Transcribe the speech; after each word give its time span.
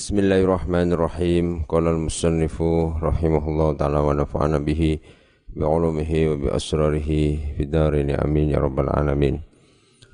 Bismillahirrahmanirrahim. 0.00 1.68
Qala 1.68 1.92
al-musannifu 1.92 2.96
rahimahullah 3.04 3.76
taala 3.76 4.00
wa 4.00 4.16
nafa'ana 4.16 4.56
bihi 4.56 4.96
bi 5.52 5.60
ulumihi 5.60 6.24
wa 6.24 6.40
bi 6.40 6.48
asrarihi 6.48 7.20
fi 7.60 7.68
darin 7.68 8.08
amin 8.16 8.48
ya 8.48 8.64
rabbal 8.64 8.88
alamin. 8.88 9.44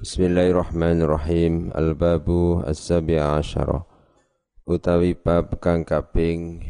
Bismillahirrahmanirrahim. 0.02 1.70
Al-babu 1.70 2.66
as-sabi'a 2.66 3.38
asyara. 3.38 3.86
Utawi 4.66 5.14
bab 5.14 5.54
kang 5.62 5.86
kaping 5.86 6.66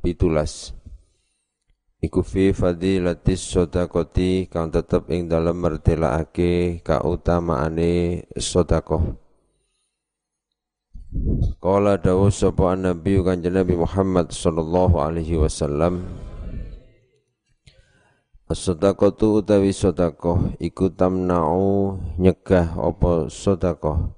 17. 0.00 0.72
Iku 2.00 2.24
fi 2.24 2.56
fadilatis 2.56 3.44
sedekati 3.44 4.48
kang 4.48 4.72
tetep 4.72 5.12
ing 5.12 5.28
dalem 5.28 5.60
mertelaake 5.60 6.80
kautamaane 6.80 8.24
sedekah. 8.40 9.23
Qala 11.62 11.94
dawu 11.94 12.26
sapa 12.26 12.74
Nabi 12.74 13.22
Kanjeng 13.22 13.54
Nabi 13.54 13.78
Muhammad 13.78 14.34
sallallahu 14.34 14.98
alaihi 14.98 15.38
wasallam. 15.38 16.02
As-sadaqatu 18.50 19.40
utawi 19.40 19.70
sedekah 19.70 20.58
iku 20.58 20.90
tamna'u 20.90 21.96
nyegah 22.18 22.74
apa 22.76 23.30
sedekah? 23.30 24.10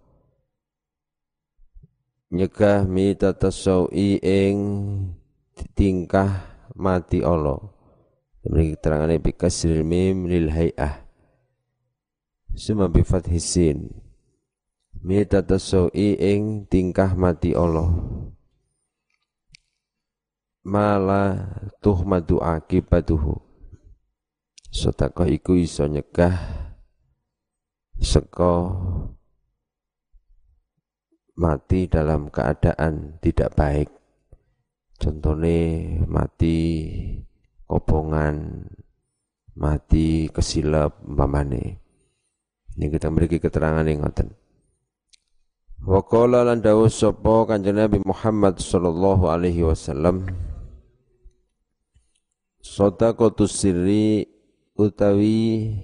Nyegah 2.32 2.88
mitatasau'i 2.88 4.18
ing 4.18 4.56
tingkah 5.76 6.48
mati 6.74 7.20
Allah. 7.20 7.60
Mriki 8.48 8.80
terangane 8.80 9.20
bi 9.20 9.37
kasril 9.37 9.84
mim 9.84 10.26
lil 10.26 10.48
hay'ah. 10.48 11.06
Suma 12.56 12.88
bi 12.88 13.04
fathisin 13.04 14.05
mitatasau'i 15.02 16.16
ing 16.16 16.64
tingkah 16.70 17.12
mati 17.12 17.52
Allah. 17.52 17.91
Mala 20.66 21.24
tuhmadu 21.78 22.43
akibatuhu. 22.43 23.38
Sedekah 24.73 25.30
iku 25.30 25.57
iso 25.57 25.87
nyegah 25.88 26.37
seko 27.96 28.76
mati 31.38 31.88
dalam 31.88 32.29
keadaan 32.29 33.23
tidak 33.23 33.57
baik. 33.57 33.88
Contohnya 34.96 36.02
mati 36.09 36.57
kobongan 37.68 38.66
mati 39.57 40.29
kesilap 40.29 41.04
umpamane. 41.04 41.80
Ini 42.76 42.92
kita 42.92 43.09
memiliki 43.09 43.40
keterangan 43.40 43.87
yang 43.88 44.04
ngoten 44.04 44.45
Wa 45.87 46.02
qala 46.02 46.42
lan 46.42 46.59
dawuh 46.59 46.90
sapa 46.90 47.46
Kanjeng 47.46 47.79
Nabi 47.79 48.02
Muhammad 48.02 48.59
sallallahu 48.59 49.30
alaihi 49.30 49.62
wasallam. 49.62 50.26
Sadaqatus 52.59 53.54
sirri 53.54 54.26
utawi 54.74 55.79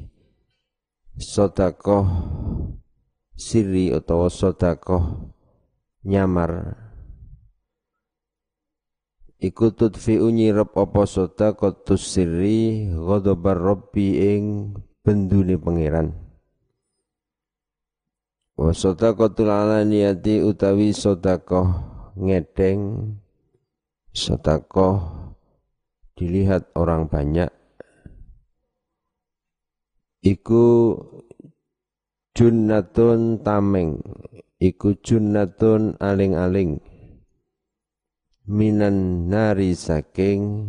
sedekah 1.15 2.03
sirri 3.39 3.95
utawa 3.95 4.27
sedekah 4.27 5.31
nyamar. 6.03 6.75
Iku 9.39 9.71
tudfi'u 9.71 10.35
nyirep 10.35 10.75
apa 10.75 11.07
sadaqatus 11.07 12.03
sirri 12.03 12.91
ghadabar 12.91 13.55
rabbi 13.55 14.19
ing 14.19 14.75
bendune 15.07 15.55
pangeran 15.63 16.32
Wa 18.53 18.69
sadaqatul 18.77 19.49
alaniyati 19.49 20.45
utawi 20.45 20.93
sedekah 20.93 21.89
ngedeng 22.21 23.17
sedekah 24.13 25.01
dilihat 26.13 26.69
orang 26.77 27.09
banyak. 27.09 27.49
Iku 30.23 30.95
junnatun 32.37 33.41
tameng 33.41 33.99
iku 34.63 34.95
junnatun 35.01 35.99
aling-aling. 35.99 36.79
Minan 38.47 39.27
nari 39.33 39.73
saking 39.73 40.69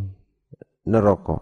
neraka. 0.88 1.38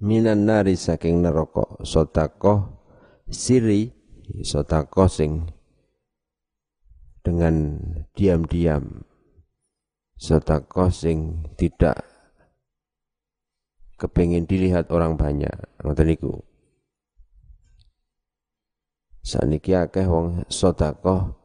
Minan 0.00 0.48
nari 0.48 0.74
saking 0.74 1.20
neraka 1.20 1.84
sedekah 1.84 2.79
siri 3.30 3.94
sotako 4.42 5.06
sing 5.06 5.46
dengan 7.22 7.78
diam-diam 8.18 9.06
sotako 10.18 10.92
sing 10.92 11.48
tidak 11.54 12.04
kepingin 14.00 14.48
dilihat 14.48 14.90
orang 14.90 15.14
banyak 15.20 15.52
ngoten 15.84 16.08
niku. 16.08 16.40
Saniki 19.20 19.76
akeh 19.76 20.08
wong 20.08 20.48
sedekah 20.48 21.36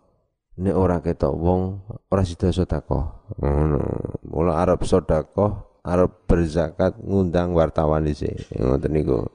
nek 0.56 0.76
ora 0.76 1.04
ketok 1.04 1.36
wong 1.36 1.84
ora 2.08 2.24
sida 2.24 2.50
sedekah. 2.56 3.36
Ngono. 3.44 3.84
Mula 4.24 4.64
arep 4.64 4.88
sedekah 4.88 5.84
arep 5.84 6.12
berzakat 6.26 6.96
ngundang 7.04 7.52
wartawan 7.52 8.08
dhisik 8.08 8.48
ngoten 8.56 8.92
niku 8.96 9.28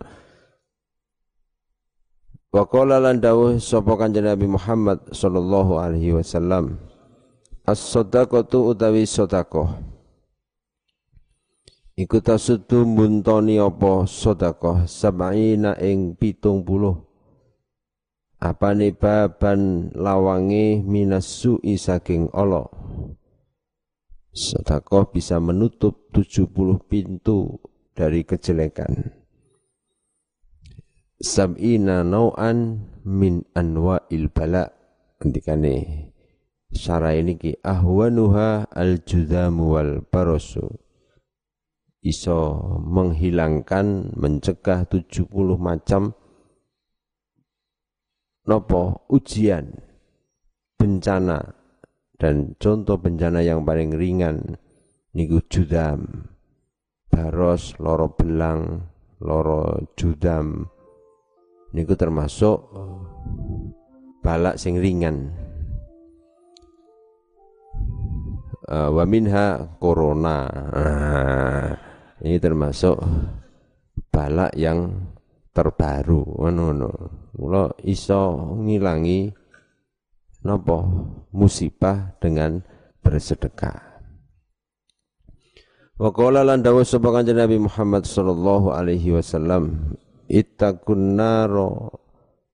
Wa 2.50 2.66
qala 2.66 2.98
lan 2.98 3.22
dawuh 3.22 3.62
sapa 3.62 3.94
Kanjeng 3.94 4.26
Nabi 4.26 4.50
Muhammad 4.50 4.98
sallallahu 5.14 5.78
alaihi 5.78 6.18
wasallam 6.18 6.82
As-sadaqatu 7.62 8.74
utawi 8.74 9.06
sedekah. 9.06 9.78
Iku 11.94 12.18
tasudu 12.18 12.82
muntoni 12.82 13.62
apa 13.62 14.02
sedekah? 14.02 14.90
Sab'ina 14.90 15.78
ing 15.78 16.18
70 16.18 16.66
Apane 18.42 18.90
baban 18.98 19.94
lawange 19.94 20.82
minas 20.82 21.30
su'i 21.30 21.78
saking 21.78 22.34
Allah. 22.34 22.66
Sedekah 24.34 25.06
bisa 25.06 25.38
menutup 25.38 26.10
70 26.10 26.50
pintu 26.90 27.62
dari 27.94 28.26
kejelekan 28.26 29.19
sab'ina 31.20 32.00
nau'an 32.00 32.88
min 33.04 33.44
anwa'il 33.52 34.32
bala. 34.32 34.72
Ketikane 35.20 36.08
syara 36.72 37.12
ini 37.12 37.36
ki 37.36 37.60
ahwanuha 37.60 38.72
al 38.72 39.04
judhamu 39.04 39.76
wal 39.76 40.00
barosu 40.00 40.64
iso 42.00 42.56
menghilangkan 42.80 44.16
mencegah 44.16 44.88
70 44.88 45.28
macam 45.60 46.16
nopo 48.48 49.04
ujian 49.12 49.76
bencana. 50.80 51.60
Dan 52.20 52.52
contoh 52.60 53.00
bencana 53.00 53.40
yang 53.40 53.64
paling 53.64 53.96
ringan 53.96 54.60
niku 55.16 55.40
judam 55.48 56.28
baros 57.08 57.80
loro 57.80 58.12
belang 58.12 58.92
loro 59.24 59.88
judam 59.96 60.68
niku 61.74 61.94
termasuk 61.94 62.58
balak 64.20 64.60
sing 64.60 64.78
ringan. 64.78 65.32
Uh, 68.70 68.86
wa 68.94 69.02
minha 69.02 69.66
corona. 69.82 70.46
Nah, 70.46 71.74
ini 72.22 72.38
termasuk 72.38 72.94
balak 74.14 74.54
yang 74.54 75.10
terbaru. 75.50 76.22
Ngono 76.38 76.62
ngono. 76.70 77.62
Iso 77.82 78.54
ngilangi 78.62 79.26
napa? 80.46 80.78
Musibah 81.34 82.14
dengan 82.22 82.62
bersedekah. 83.02 83.90
Wa 86.00 86.08
qala 86.14 86.46
lan 86.46 86.64
dawuh 86.64 86.86
sapa 86.86 87.12
kanjeng 87.12 87.36
Nabi 87.36 87.60
Muhammad 87.60 88.08
sallallahu 88.08 88.72
alaihi 88.72 89.12
wasallam 89.12 89.92
itakun 90.30 91.18
naro 91.18 91.90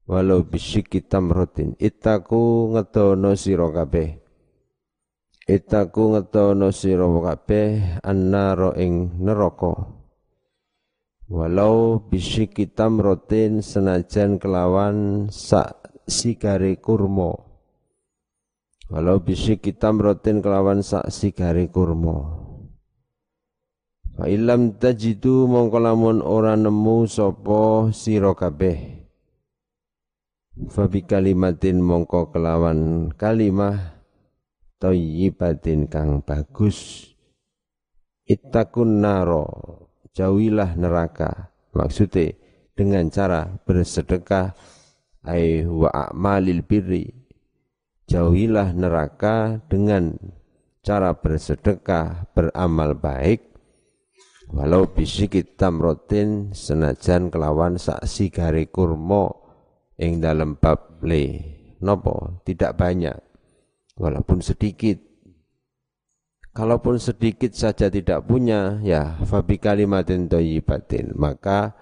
walau 0.09 0.41
bisyiki 0.49 1.05
tamrotin. 1.05 1.77
Itaku 1.77 2.73
ngedono 2.73 3.37
sira 3.37 3.69
kabeh. 3.69 4.17
Itaku 5.47 6.17
ngedono 6.17 6.73
sira 6.73 7.05
kabeh 7.05 8.01
annaro 8.01 8.73
ing 8.81 9.21
neraka. 9.21 9.93
Walau 11.29 12.07
bisyiki 12.09 12.71
tamrotin 12.73 13.61
senajan 13.61 14.41
kelawan 14.41 15.29
sak 15.29 15.77
sigare 16.09 16.79
kurma. 16.81 17.35
Walau 18.87 19.19
bisyiki 19.19 19.75
tamrotin 19.75 20.39
kelawan 20.39 20.87
sak 20.87 21.11
sigare 21.11 21.67
kurma 21.67 22.46
Fa 24.17 24.33
ilam 24.33 24.81
tajidu 24.81 25.45
mongko 25.45 25.77
lamun 25.77 26.25
ora 26.25 26.57
nemu 26.57 27.05
sapa 27.05 27.93
sira 27.93 28.33
kabeh. 28.33 29.05
Fa 30.73 30.89
bi 30.89 31.05
kalimatin 31.05 31.85
mongko 31.85 32.33
kelawan 32.33 33.13
kalimah 33.13 34.01
thayyibatin 34.81 35.85
kang 35.93 36.25
bagus. 36.25 37.13
Ittaqun 38.25 39.05
naro 39.05 39.45
jauhilah 40.17 40.81
neraka. 40.81 41.53
Maksudnya 41.77 42.33
dengan 42.73 43.13
cara 43.13 43.61
bersedekah 43.69 44.57
ai 45.29 45.69
wa 45.69 45.93
a'malil 45.93 46.65
birri. 46.65 47.05
Jauhilah 48.09 48.73
neraka 48.73 49.61
dengan 49.69 50.17
cara 50.81 51.13
bersedekah 51.13 52.33
beramal 52.33 52.97
baik 52.97 53.46
walau 54.51 54.87
bisikit 54.91 55.59
tamrotin 55.59 56.55
senajan 56.55 57.31
kelawan 57.31 57.79
saksi 57.79 58.31
gare 58.31 58.71
kurma 58.71 59.47
ing 59.97 60.21
dalam 60.21 60.57
bab 60.61 61.01
le. 61.03 61.57
Nopo 61.83 62.41
tidak 62.45 62.77
banyak. 62.77 63.17
Walaupun 63.97 64.41
sedikit. 64.41 65.01
Kalaupun 66.57 66.97
sedikit 66.97 67.53
saja 67.53 67.93
tidak 67.93 68.25
punya 68.25 68.81
ya 68.81 69.21
fabi 69.29 69.61
kalimatin 69.61 70.25
thayyibatin. 70.25 71.13
Maka 71.13 71.77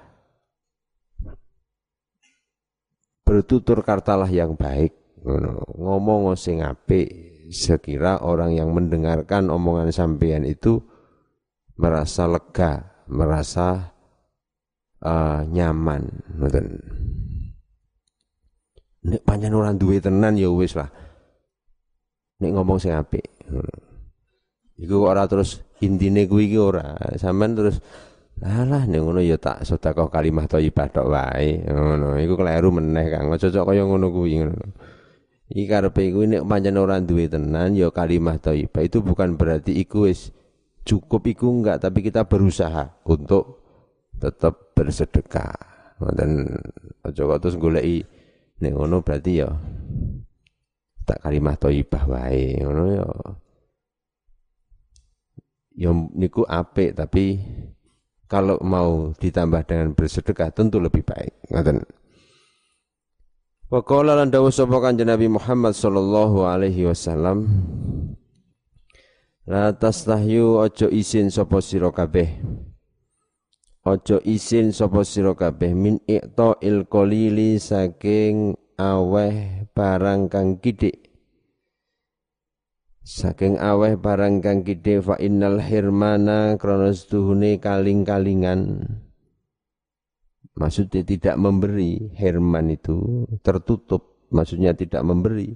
bertutur 3.23 3.87
kartalah 3.87 4.27
yang 4.27 4.59
baik. 4.59 4.99
Ngomong 5.79 6.35
sing 6.35 6.61
apik 6.61 7.07
sekira 7.55 8.19
orang 8.21 8.59
yang 8.59 8.75
mendengarkan 8.75 9.49
omongan 9.49 9.95
sampean 9.95 10.43
itu 10.43 10.83
merasa 11.79 12.25
lega, 12.31 13.05
merasa 13.11 13.95
uh, 15.03 15.41
nyaman, 15.47 16.03
ngoten. 16.39 16.67
Nek 19.05 19.21
pancen 19.21 19.53
ora 19.53 19.77
duwe 19.77 20.01
tenan 20.01 20.41
ya 20.41 20.49
wis 20.49 20.73
lah. 20.73 20.89
Nek 22.41 22.51
ngomong 22.57 22.81
sing 22.81 22.97
apik. 22.97 23.25
Iku 24.81 25.05
ora 25.05 25.29
terus 25.29 25.61
intine 25.85 26.25
kuwi 26.25 26.49
iki 26.49 26.59
ora. 26.59 26.97
Sampeyan 27.21 27.53
terus 27.53 27.79
Alah 28.43 28.83
nek 28.91 28.99
ngono 28.99 29.23
ya 29.23 29.39
tak 29.39 29.63
sedekah 29.63 30.11
kalimah 30.11 30.51
thayyibah 30.51 30.91
tok 30.91 31.07
wae. 31.07 31.63
Ngono, 31.71 32.19
iku 32.19 32.35
kleru 32.35 32.75
meneh 32.75 33.07
Kang. 33.07 33.31
Aja 33.31 33.47
cocok 33.47 33.71
kaya 33.71 33.87
ngono 33.87 34.11
kuwi. 34.11 34.43
Iki 35.55 35.65
karepe 35.71 36.11
kuwi 36.11 36.27
nek 36.35 36.43
pancen 36.43 36.75
ora 36.75 36.99
duwe 36.99 37.31
tenan 37.31 37.79
ya 37.79 37.95
kalimah 37.95 38.43
thayyibah 38.43 38.83
itu 38.83 38.99
bukan 39.07 39.39
berarti 39.39 39.79
iku 39.79 40.11
wis 40.11 40.35
cukup 40.85 41.25
iku 41.27 41.49
enggak 41.51 41.81
tapi 41.81 42.05
kita 42.05 42.29
berusaha 42.29 43.01
untuk 43.09 43.65
tetap 44.21 44.77
bersedekah. 44.77 45.53
Dan 46.15 46.45
aja 47.01 47.25
kok 47.25 47.41
terus 47.41 47.57
goleki 47.57 48.05
nek 48.61 48.73
ngono 48.77 49.01
berarti 49.01 49.33
ya 49.41 49.49
tak 51.05 51.21
kalimah 51.25 51.57
thayyibah 51.57 52.05
wae 52.07 52.61
ngono 52.61 52.85
ya. 52.93 53.07
Ya 55.75 55.91
niku 55.91 56.47
apik 56.47 56.95
tapi 56.95 57.43
kalau 58.31 58.61
mau 58.63 59.11
ditambah 59.17 59.63
dengan 59.67 59.93
bersedekah 59.93 60.55
tentu 60.55 60.79
lebih 60.79 61.03
baik. 61.03 61.35
Ngoten. 61.51 61.79
Wa 63.73 63.81
qala 63.83 64.15
lan 64.15 64.31
dawuh 64.31 64.53
sapa 64.55 64.93
Nabi 64.93 65.27
Muhammad 65.27 65.75
sallallahu 65.75 66.47
alaihi 66.47 66.87
wasallam 66.87 67.49
La 69.45 69.77
tastahyu 69.77 70.57
ojo 70.57 70.89
isin 70.89 71.29
sapa 71.29 71.61
sira 71.61 71.93
kabeh. 71.93 72.41
Ojo 73.85 74.17
isin 74.25 74.73
sapa 74.73 75.05
sira 75.05 75.37
kabeh 75.37 75.77
min 75.77 76.01
ikta 76.09 76.57
il 76.65 76.89
saking 77.61 78.57
aweh 78.81 79.69
barang 79.77 80.33
kang 80.33 80.57
kidik. 80.65 81.13
Saking 83.05 83.61
aweh 83.61 84.01
barang 84.01 84.41
kang 84.41 84.65
kidik 84.65 85.05
fa 85.05 85.21
innal 85.21 85.61
hirmana 85.61 86.57
krana 86.57 86.89
setuhune 86.97 87.61
kaling-kalingan. 87.61 88.81
Maksudnya 90.55 91.05
tidak 91.05 91.37
memberi 91.37 92.15
Herman 92.15 92.71
itu 92.71 93.27
tertutup 93.43 94.31
Maksudnya 94.31 94.71
tidak 94.71 95.03
memberi 95.03 95.51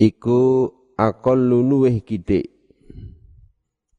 Iku 0.00 0.72
akol 0.96 1.36
luweh 1.36 2.00
kidik 2.00 2.59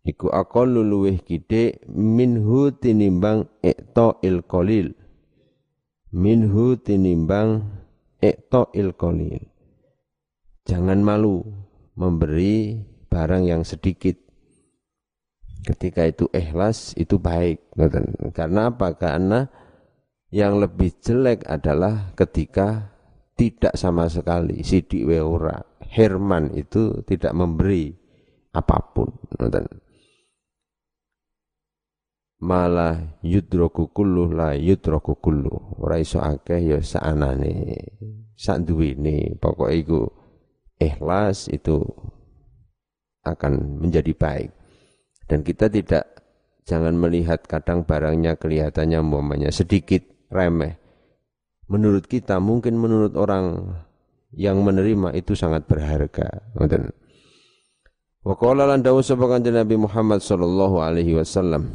iku 0.01 0.33
aqallu 0.33 0.81
luweh 0.81 1.21
gede 1.21 1.81
minhu 1.89 2.73
tinimbang 2.73 3.45
ikta 3.61 4.17
il 4.25 4.41
qalil. 4.45 4.93
Minhu 6.11 6.75
tinimbang 6.81 7.63
ikta 8.19 8.67
il 8.75 8.91
qalil. 8.97 9.41
Jangan 10.67 10.99
malu 11.01 11.41
memberi 11.97 12.79
barang 13.09 13.43
yang 13.47 13.63
sedikit. 13.65 14.17
Ketika 15.61 16.09
itu 16.09 16.25
ikhlas 16.33 16.97
itu 16.97 17.21
baik 17.21 17.69
karena 18.33 18.73
apa? 18.73 18.97
Karena 18.97 19.45
yang 20.33 20.57
lebih 20.57 20.97
jelek 21.03 21.45
adalah 21.45 22.15
ketika 22.17 22.97
tidak 23.37 23.77
sama 23.77 24.09
sekali 24.09 24.65
sidik 24.65 25.05
weura 25.05 25.61
Herman 25.91 26.55
itu 26.55 27.03
tidak 27.03 27.35
memberi 27.35 27.91
apa 28.55 28.79
pun 28.95 29.11
malah 32.41 33.21
yudroku 33.21 33.93
kullu 33.93 34.33
la 34.33 34.57
yudroku 34.57 35.21
kullu 35.21 35.77
ora 35.77 36.01
iso 36.01 36.17
akeh 36.17 36.73
ya 36.73 36.79
saanane 36.81 37.77
sak 38.33 38.65
duwene 38.65 39.37
pokoke 39.37 39.73
iku 39.77 40.01
ikhlas 40.81 41.45
itu 41.53 41.77
akan 43.21 43.85
menjadi 43.85 44.17
baik. 44.17 44.49
Dan 45.29 45.45
kita 45.45 45.69
tidak 45.69 46.09
jangan 46.65 46.97
melihat 46.97 47.45
kadang 47.45 47.85
barangnya 47.85 48.35
kelihatannya 48.35 48.97
umpamanya 48.99 49.53
sedikit 49.53 50.01
remeh. 50.33 50.81
Menurut 51.69 52.09
kita 52.09 52.41
mungkin 52.41 52.75
menurut 52.75 53.15
orang 53.15 53.77
yang 54.35 54.59
menerima 54.59 55.15
itu 55.15 55.37
sangat 55.37 55.69
berharga. 55.69 56.43
Ngoten. 56.57 56.91
Wa 58.21 58.35
qala 58.37 58.67
lan 58.67 58.83
dawuh 58.83 59.01
sapa 59.01 59.25
kanjeng 59.29 59.55
Nabi 59.55 59.79
Muhammad 59.79 60.19
sallallahu 60.21 60.77
alaihi 60.83 61.17
wasallam 61.17 61.73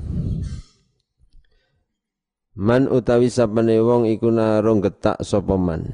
Man 2.57 2.89
utawi 2.89 3.29
sapane 3.29 3.77
wong 3.85 4.09
iku 4.09 4.33
naro 4.33 4.81
getak 4.81 5.21
sapa 5.21 5.61
man. 5.61 5.93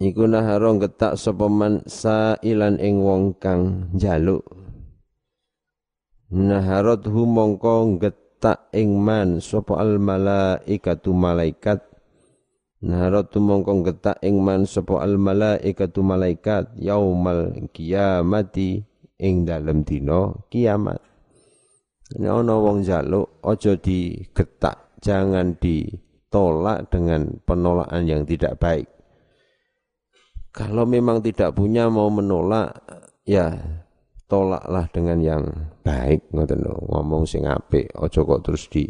Iku 0.00 0.24
getak 0.80 1.20
sapa 1.20 1.52
man 1.52 1.84
sailan 1.84 2.80
ing 2.80 3.04
wong 3.04 3.36
kang 3.36 3.92
njaluk. 3.92 4.40
Naharot 6.32 7.04
hu 7.04 7.28
mongko 7.28 8.00
getak 8.00 8.72
ing 8.72 8.96
man 9.04 9.44
sapa 9.44 9.84
al 9.84 10.00
malaikatu 10.00 11.12
malaikat. 11.12 11.84
Naharot 12.80 13.36
hu 13.36 13.44
mongko 13.44 13.84
getak 13.84 14.16
ing 14.24 14.40
man 14.40 14.64
sapa 14.64 15.04
al 15.04 15.20
malaikatu 15.20 16.00
malaikat 16.00 16.72
yaumal 16.80 17.52
kiamati 17.68 18.80
ing 19.20 19.44
dalem 19.44 19.84
dina 19.84 20.32
kiamat. 20.48 21.13
Ini 22.12 22.28
ono 22.28 22.60
wong 22.60 22.84
jaluk 22.84 23.40
ojo 23.48 23.72
digetak, 23.80 25.00
jangan 25.00 25.56
ditolak 25.56 26.92
dengan 26.92 27.40
penolakan 27.48 28.04
yang 28.04 28.28
tidak 28.28 28.60
baik. 28.60 28.84
Kalau 30.52 30.84
memang 30.84 31.24
tidak 31.24 31.56
punya 31.56 31.88
mau 31.88 32.12
menolak, 32.12 32.76
ya 33.24 33.56
tolaklah 34.28 34.84
dengan 34.92 35.18
yang 35.24 35.42
baik 35.80 36.28
ngoten 36.28 36.60
ngomong 36.64 37.24
sing 37.24 37.48
apik 37.48 37.88
ojo 37.96 38.20
kok 38.24 38.42
terus 38.52 38.68
di 38.68 38.84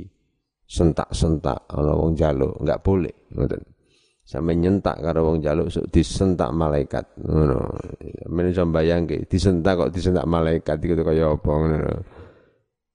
sentak-sentak 0.66 1.70
ana 1.70 1.94
wong 1.94 2.18
jaluk 2.18 2.58
enggak 2.58 2.82
boleh 2.82 3.14
ngoten. 3.30 3.62
Sampe 4.26 4.58
nyentak 4.58 4.98
karo 5.04 5.30
wong 5.30 5.38
jaluk 5.38 5.70
sok 5.70 5.86
disentak 5.94 6.50
malaikat 6.50 7.14
ngono. 7.22 7.78
Men 8.26 8.50
iso 8.50 8.66
disentak 9.30 9.78
kok 9.78 9.92
disentak 9.94 10.26
malaikat 10.26 10.82
iku 10.82 11.04
kaya 11.06 11.30
apa 11.30 11.50
ngono 11.54 11.78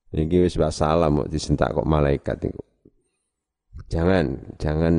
ini 0.09 0.41
wis 0.41 0.57
salah 0.73 1.09
mau 1.13 1.29
disentak 1.29 1.77
kok 1.77 1.85
malaikat 1.85 2.49
itu. 2.49 2.61
Jangan, 3.89 4.57
jangan 4.61 4.95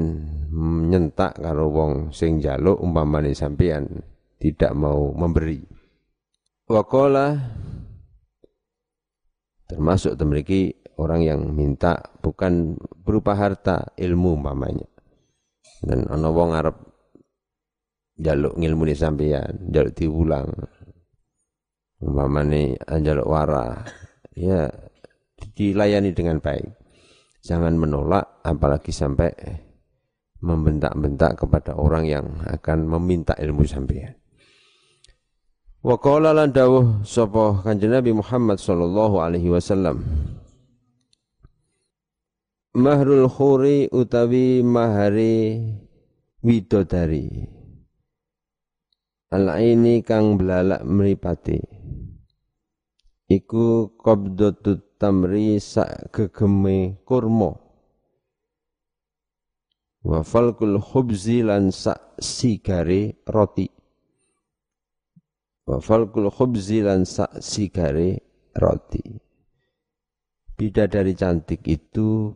menyentak 0.51 1.39
karo 1.39 1.71
wong 1.71 1.93
sing 2.11 2.43
jaluk 2.43 2.79
umpamane 2.79 3.35
sampean 3.35 4.03
tidak 4.39 4.73
mau 4.75 5.15
memberi. 5.15 5.63
Wakola 6.71 7.39
termasuk 9.71 10.19
temriki 10.19 10.75
orang 10.99 11.23
yang 11.23 11.41
minta 11.55 11.99
bukan 12.19 12.79
berupa 13.03 13.35
harta 13.39 13.95
ilmu 13.95 14.39
umpamanya. 14.39 14.87
Dan 15.83 16.07
ana 16.11 16.31
wong 16.31 16.51
arep 16.55 16.77
jaluk 18.19 18.59
ngilmu 18.59 18.91
ni 18.91 18.95
sampean, 18.95 19.71
jaluk 19.71 19.95
diulang. 19.95 20.51
Umpamane 22.01 22.79
jaluk 23.03 23.27
wara. 23.27 23.87
Ya 24.35 24.71
dilayani 25.57 26.11
dengan 26.13 26.41
baik. 26.41 26.69
Jangan 27.41 27.77
menolak 27.77 28.45
apalagi 28.45 28.93
sampai 28.93 29.33
membentak-bentak 30.41 31.41
kepada 31.41 31.77
orang 31.77 32.05
yang 32.09 32.27
akan 32.49 32.89
meminta 32.89 33.37
ilmu 33.37 33.65
sampean. 33.65 34.17
Wa 35.81 35.97
qala 35.97 36.37
lan 36.37 36.53
dawuh 36.53 37.05
sapa 37.09 37.65
Kanjeng 37.65 37.97
Nabi 37.97 38.13
Muhammad 38.13 38.61
sallallahu 38.61 39.17
alaihi 39.25 39.49
wasallam. 39.49 40.05
Mahrul 42.77 43.25
khuri 43.33 43.89
utawi 43.89 44.61
mahari 44.61 45.57
widodari. 46.45 47.49
Al 49.33 49.47
ini 49.63 50.05
kang 50.05 50.37
belalak 50.37 50.85
mripate. 50.85 51.65
Iku 53.31 53.95
qabdatut 53.95 54.90
tamri 55.01 55.57
sak 55.57 56.13
gegeme 56.13 57.01
kurma. 57.09 57.57
Wa 60.05 60.21
falkul 60.21 60.77
khubzi 60.77 61.41
lan 61.41 61.73
sak 61.73 62.21
sigare 62.21 63.21
roti 63.25 63.81
wa 65.71 65.79
falkul 65.79 66.27
khubzi 66.35 66.83
lan 66.83 67.07
sigare 67.39 68.19
roti. 68.59 69.05
Bidadari 70.59 71.15
cantik 71.17 71.65
itu 71.65 72.35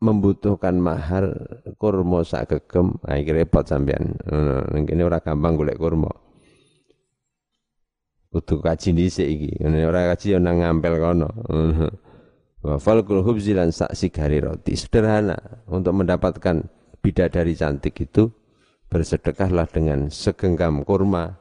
membutuhkan 0.00 0.78
mahar 0.80 1.28
kurma 1.76 2.24
sak 2.24 2.54
gegem, 2.54 2.96
iki 3.04 3.32
repot 3.34 3.66
sampean. 3.66 4.16
Kene 4.86 5.02
ora 5.04 5.20
gampang 5.20 5.58
golek 5.58 5.76
kurma. 5.76 6.08
Kudu 8.32 8.60
kaji 8.60 8.90
dhisik 8.92 9.28
iki. 9.28 9.50
Ngene 9.62 9.86
ora 9.86 10.12
kaji 10.12 10.36
yo 10.36 10.38
nang 10.42 10.60
ngampel 10.60 10.94
kono. 10.98 11.28
Wa 12.64 12.76
falkul 12.82 13.22
lan 13.54 13.70
sigare 13.70 14.38
roti. 14.42 14.74
Sederhana 14.74 15.38
untuk 15.70 15.94
mendapatkan 15.94 16.66
bidadari 17.00 17.54
cantik 17.54 17.94
itu 18.02 18.26
bersedekahlah 18.90 19.66
dengan 19.70 20.10
segenggam 20.10 20.82
kurma 20.82 21.38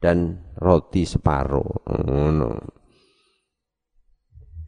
dan 0.00 0.44
roti 0.60 1.08
separuh 1.08 1.88
ngono 1.88 2.52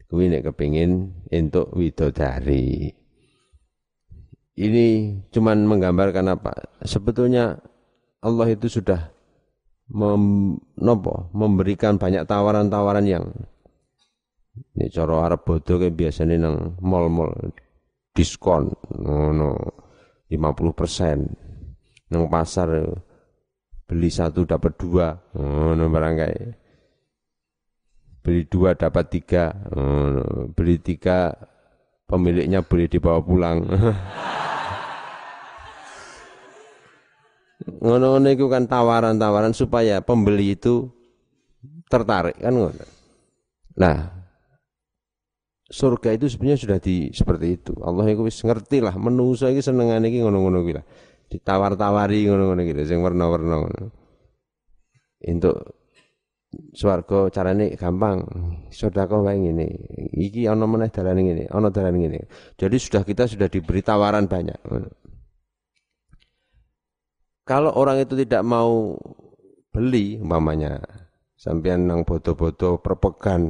kuwi 0.09 0.25
nek 0.29 0.49
kepengin 0.49 1.21
entuk 1.29 1.69
widodari 1.77 2.89
ini 4.57 4.87
cuman 5.29 5.69
menggambarkan 5.69 6.33
apa 6.33 6.73
sebetulnya 6.81 7.61
Allah 8.19 8.47
itu 8.49 8.67
sudah 8.67 9.13
mem, 9.89 10.55
nopo, 10.77 11.33
memberikan 11.33 11.97
banyak 11.97 12.25
tawaran-tawaran 12.25 13.05
yang 13.05 13.25
ini 14.75 14.91
cara 14.91 15.23
Arab 15.23 15.47
bodoh 15.47 15.79
kayak 15.79 15.95
biasanya 15.95 16.35
nang 16.35 16.75
mall-mall 16.83 17.31
diskon 18.11 18.67
ngono 18.91 19.55
50% 20.27 22.11
nang 22.11 22.23
pasar 22.27 22.69
beli 23.89 24.09
satu 24.11 24.45
dapat 24.45 24.73
dua 24.77 25.17
oh, 25.33 25.73
barang 25.73 26.15
kayak. 26.17 26.53
Beli 28.19 28.45
dua 28.51 28.75
dapat 28.75 29.09
tiga 29.09 29.55
oh, 29.73 30.51
beli 30.51 30.77
tiga 30.83 31.33
pemiliknya 32.05 32.61
boleh 32.61 32.89
dibawa 32.91 33.23
pulang 33.23 33.63
ngono-ngono 37.67 38.27
itu 38.31 38.47
kan 38.47 38.67
tawaran-tawaran 38.69 39.51
supaya 39.51 39.99
pembeli 39.99 40.55
itu 40.55 40.87
tertarik 41.91 42.39
kan 42.39 42.55
ngono. 42.55 42.85
Nah, 43.79 43.97
surga 45.67 46.15
itu 46.15 46.31
sebenarnya 46.31 46.59
sudah 46.59 46.77
di 46.79 47.11
seperti 47.11 47.59
itu. 47.59 47.73
Allah 47.83 48.07
itu 48.07 48.23
wis 48.23 48.39
ngerti 48.41 48.79
lah 48.79 48.95
menungso 48.95 49.47
iki 49.51 49.59
senengane 49.59 50.07
iki 50.07 50.23
ngono-ngono 50.23 50.63
kuwi 50.63 50.73
lah 50.79 50.85
ditawar-tawari 51.29 52.25
ngono-ngono 52.25 52.61
gitu 52.65 52.81
sing 52.87 52.99
warna-warna 53.03 53.55
ngono. 53.59 53.83
Untuk 55.19 55.55
swarga 56.73 57.29
carane 57.29 57.75
gampang. 57.77 58.25
Sedekah 58.73 59.21
wae 59.21 59.37
ngene. 59.37 59.67
Iki 60.15 60.49
ana 60.49 60.65
meneh 60.65 60.89
dalane 60.89 61.21
ngene, 61.21 61.43
ana 61.51 61.69
dalane 61.69 61.97
ngene. 61.99 62.19
Jadi 62.57 62.77
sudah 62.79 63.03
kita 63.05 63.29
sudah 63.29 63.51
diberi 63.51 63.85
tawaran 63.85 64.25
banyak. 64.25 64.57
Kalau 67.49 67.73
orang 67.73 68.05
itu 68.05 68.13
tidak 68.13 68.45
mau 68.45 68.93
beli 69.73 70.21
umpamanya 70.21 70.77
sampean 71.33 71.89
nang 71.89 72.05
bodo-bodo 72.05 72.77
perpekan 72.77 73.49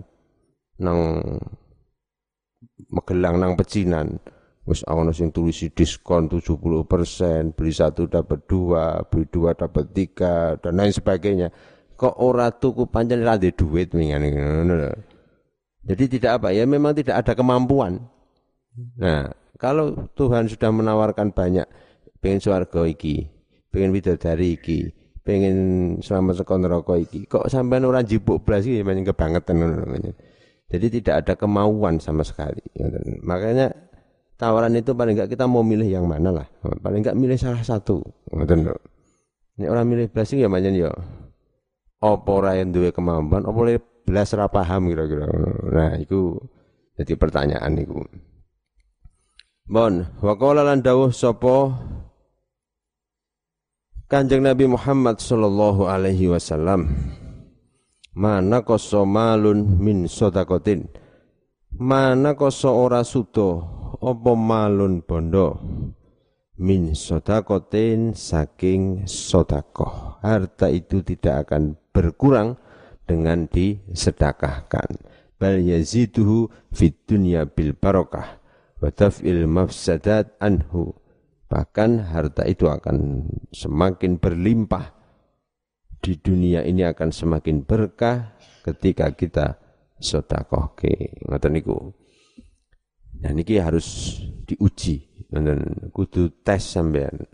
nang 0.79 1.19
Megelang 2.89 3.39
nang 3.39 3.59
pecinan 3.59 4.19
Wis 4.69 4.85
ana 4.85 5.09
sing 5.09 5.33
tulisi 5.33 5.73
diskon 5.73 6.29
70%, 6.29 7.57
beli 7.57 7.73
satu 7.73 8.05
dapat 8.05 8.45
dua, 8.45 9.01
beli 9.01 9.25
dua 9.25 9.57
dapat 9.57 9.89
tiga, 9.97 10.61
dan 10.61 10.77
lain 10.77 10.93
sebagainya. 10.93 11.49
Kok 11.97 12.21
ora 12.21 12.53
tuku 12.53 12.85
pancen 12.85 13.25
ra 13.25 13.33
duit 13.41 13.97
mingan 13.97 14.21
ngono 14.21 14.93
Jadi 15.81 16.03
tidak 16.05 16.37
apa 16.37 16.53
ya 16.53 16.69
memang 16.69 16.93
tidak 16.93 17.17
ada 17.17 17.33
kemampuan. 17.33 17.97
Nah, 19.01 19.33
kalau 19.57 20.05
Tuhan 20.13 20.45
sudah 20.45 20.69
menawarkan 20.69 21.33
banyak 21.33 21.65
pengen 22.21 22.37
swarga 22.37 22.85
iki, 22.85 23.25
pengen 23.69 23.93
widodari 23.93 24.57
iki, 24.57 24.89
pengen 25.21 25.57
selamat 26.01 26.41
sekon 26.41 26.65
neraka 26.65 26.97
iki, 26.97 27.29
kok 27.29 27.49
sampean 27.49 27.85
ora 27.85 28.01
jibuk 28.01 28.41
blas 28.41 28.65
iki 28.65 28.81
banyak 28.81 29.07
kebangetan 29.09 29.55
ngono. 29.61 30.13
Jadi 30.69 31.01
tidak 31.01 31.25
ada 31.25 31.33
kemauan 31.33 31.97
sama 31.97 32.21
sekali. 32.21 32.61
Makanya 33.25 33.73
tawaran 34.37 34.77
itu 34.77 34.93
paling 34.93 35.17
enggak 35.17 35.33
kita 35.33 35.49
mau 35.49 35.65
milih 35.65 35.89
yang 35.89 36.05
mana 36.05 36.29
lah. 36.29 36.47
Paling 36.61 37.01
enggak 37.01 37.17
milih 37.17 37.37
salah 37.41 37.65
satu. 37.65 38.05
Ini 39.57 39.65
orang 39.65 39.89
milih 39.89 40.13
belas 40.13 40.29
ya 40.29 40.45
macam 40.45 40.71
ya 40.77 40.93
apa 41.99 42.29
ora 42.31 42.55
yang 42.55 42.71
duwe 42.71 42.95
kemampuan, 42.95 43.43
apa 43.43 43.57
oleh 43.59 43.75
belas 44.07 44.31
ora 44.37 44.47
paham 44.47 44.87
kira-kira. 44.87 45.27
Nah, 45.73 45.99
itu 45.99 46.37
jadi 46.95 47.17
pertanyaan 47.19 47.75
itu. 47.75 47.99
Bon, 49.67 50.05
wa 50.23 50.33
qala 50.39 50.63
lan 50.63 50.79
dawuh 50.79 51.11
sapa 51.11 51.75
Kanjeng 54.09 54.41
Nabi 54.41 54.65
Muhammad 54.65 55.21
sallallahu 55.21 55.85
alaihi 55.85 56.33
wasallam 56.33 56.89
mana 58.17 58.65
kosomalun 58.65 59.77
min 59.77 60.09
sodakotin 60.09 60.89
mana 61.77 62.33
koso 62.33 62.73
ora 62.73 63.05
sudo 63.05 63.69
apa 64.01 64.33
malun 64.33 65.05
bondo 65.05 65.61
min 66.59 66.97
sodakotin 66.97 68.17
saking 68.17 69.05
sodakoh. 69.07 70.19
Harta 70.25 70.67
itu 70.67 71.05
tidak 71.05 71.47
akan 71.47 71.79
berkurang 71.95 72.59
dengan 73.07 73.47
disedekahkan. 73.47 74.99
Bal 75.39 75.63
yaziduhu 75.63 76.51
fid 76.75 76.97
dunya 77.07 77.47
bil 77.47 77.71
barokah 77.71 78.41
wa 78.81 78.89
taf'il 78.91 79.47
mafsadat 79.47 80.35
anhu. 80.43 80.97
Bahkan 81.49 82.13
harta 82.13 82.45
itu 82.45 82.69
akan 82.69 83.25
semakin 83.49 84.21
berlimpah. 84.21 84.93
Di 85.99 86.15
dunia 86.21 86.63
ini 86.63 86.85
akan 86.85 87.09
semakin 87.09 87.65
berkah 87.65 88.37
ketika 88.61 89.11
kita 89.17 89.57
sodakoh 89.97 90.77
ke. 90.77 91.19
Ngoten 91.25 91.51
niku. 91.57 91.75
Nah 93.19 93.35
niki 93.35 93.59
harus 93.59 94.15
diuji, 94.47 95.27
dan 95.27 95.59
kudu 95.91 96.39
tes 96.45 96.63
sampean. 96.63 97.27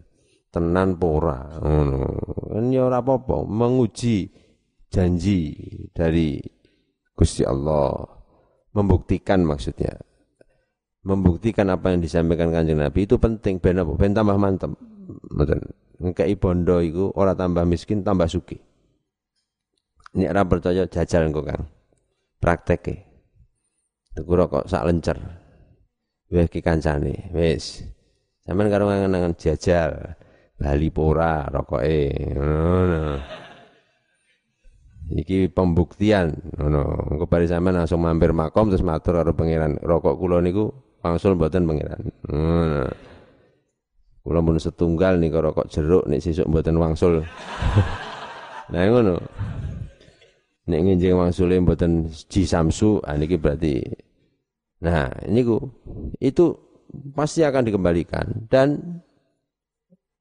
Tenan 0.50 0.96
pora, 0.96 1.60
ngono. 1.62 2.08
Kan 2.56 2.72
ya 2.72 2.88
ora 2.88 3.04
apa-apa, 3.04 3.44
menguji 3.44 4.32
janji 4.88 5.52
dari 5.92 6.40
Gusti 7.12 7.44
Allah. 7.44 7.92
Membuktikan 8.72 9.44
maksudnya. 9.44 9.96
Membuktikan 11.06 11.70
apa 11.70 11.94
yang 11.94 12.02
disampaikan 12.02 12.50
Kanjeng 12.50 12.82
Nabi 12.82 13.06
itu 13.06 13.22
penting 13.22 13.62
ben 13.62 13.78
apa? 13.78 13.94
Ben 13.94 14.12
tambah 14.18 14.36
mantep. 14.42 14.74
Ngoten. 15.32 15.62
Ngekei 16.02 16.36
bondo 16.36 16.82
iku 16.82 17.14
ora 17.14 17.38
tambah 17.38 17.64
miskin, 17.64 18.02
tambah 18.02 18.26
suki. 18.26 18.58
Ini 20.18 20.34
ora 20.34 20.44
percaya 20.44 20.90
jajal 20.90 21.30
engko 21.30 21.46
Kang. 21.46 21.70
Prakteke. 22.42 23.06
Tuku 24.18 24.32
rokok 24.34 24.66
sak 24.66 24.84
lencer 24.90 25.46
wis 26.30 26.50
ki 26.50 26.62
kancane 26.66 27.30
wis 27.38 27.86
sampean 28.42 28.68
karo 28.74 28.90
ngangen 28.90 29.38
jajal 29.38 30.18
bali 30.58 30.90
pora 30.90 31.46
rokoke 31.54 32.10
ngono 32.34 33.22
iki 35.14 35.54
pembuktian 35.54 36.34
ngono 36.58 37.14
engko 37.14 37.26
bari 37.30 37.46
sampean 37.46 37.78
langsung 37.78 38.02
mampir 38.02 38.34
makom 38.34 38.74
terus 38.74 38.82
matur 38.82 39.22
karo 39.22 39.38
pangeran 39.38 39.78
rokok 39.86 40.18
kula 40.18 40.42
niku 40.42 40.74
wangsul 41.06 41.38
mboten 41.38 41.70
pangeran. 41.70 42.02
Ngono. 42.26 42.90
Kula 44.26 44.42
mun 44.42 44.58
setunggal 44.58 45.22
nih 45.22 45.30
rokok 45.30 45.70
jeruk 45.70 46.10
nek 46.10 46.18
sesuk 46.18 46.50
mboten 46.50 46.82
wangsul. 46.82 47.22
Nah 48.66 48.82
ngono. 48.90 49.22
Nek 50.66 50.82
nginjing 50.82 51.14
wangsule 51.14 51.62
mboten 51.62 52.10
ji 52.10 52.50
samsu 52.50 52.98
ah 53.06 53.14
niki 53.14 53.38
berarti. 53.38 53.86
Nah, 54.82 55.08
ini 55.30 55.46
ku, 55.46 55.62
itu 56.18 56.58
pasti 57.14 57.46
akan 57.46 57.64
dikembalikan 57.70 58.50
dan 58.50 59.02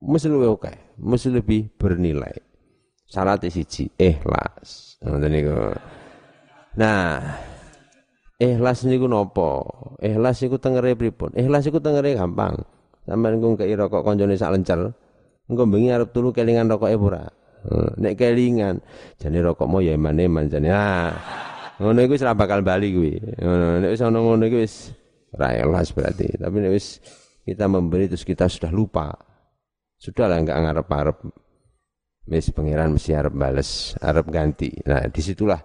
mesti 0.04 0.28
lebih 0.28 0.56
oke, 0.56 0.72
mesti 1.00 1.28
lebih 1.32 1.72
bernilai. 1.80 2.36
Syarat 3.08 3.44
siji, 3.48 3.88
ikhlas. 3.96 5.00
Nah, 6.74 7.08
ikhlas 8.38 8.86
niku 8.86 9.06
napa? 9.06 9.62
Ikhlas 10.02 10.42
iku 10.42 10.58
tengere 10.58 10.94
pripun? 10.98 11.34
Ikhlas 11.34 11.66
iku 11.68 11.78
tengere 11.78 12.14
gampang. 12.18 12.62
Sampeyan 13.04 13.36
engko 13.36 13.60
kei 13.60 13.76
rokok 13.76 14.00
kancane 14.00 14.32
sak 14.32 14.56
lencer, 14.56 14.80
engko 15.44 15.68
bengi 15.68 15.92
arep 15.92 16.08
turu 16.10 16.32
kelingan 16.32 16.72
rokoke 16.72 16.96
ora. 16.96 17.28
Nek 18.00 18.16
kelingan, 18.16 18.80
jane 19.20 19.38
rokokmu 19.44 19.84
ya 19.84 19.96
eman-eman 19.96 20.48
jane. 20.48 20.68
Ah. 20.72 21.12
Ngono 21.80 22.00
iku 22.06 22.16
wis 22.16 22.24
bakal 22.24 22.64
bali 22.64 22.96
kuwi. 22.96 23.12
Ngono 23.40 23.84
nek 23.84 23.90
wis 23.92 24.00
ana 24.00 24.18
ngono 24.20 24.44
iku 24.48 24.56
wis 24.56 24.74
ora 25.36 25.52
ikhlas 25.52 25.92
berarti. 25.92 26.28
Tapi 26.40 26.56
nek 26.64 26.72
wis 26.72 27.00
kita 27.44 27.68
memberi 27.68 28.08
terus 28.08 28.24
kita 28.24 28.48
sudah 28.48 28.72
lupa. 28.72 29.12
Sudahlah 30.00 30.40
enggak 30.40 30.60
ngarep-arep. 30.64 31.18
Wis 32.24 32.48
pangeran 32.56 32.96
mesti 32.96 33.12
arep 33.12 33.36
bales, 33.36 34.00
arep 34.00 34.32
ganti. 34.32 34.72
Nah, 34.88 35.04
di 35.12 35.20
situlah 35.20 35.60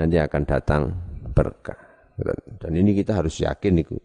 nanti 0.00 0.16
akan 0.16 0.42
datang 0.48 0.82
berkah. 1.28 1.89
Dan 2.60 2.72
ini 2.76 2.96
kita 2.96 3.16
harus 3.16 3.40
yakin 3.40 3.80
itu. 3.80 3.96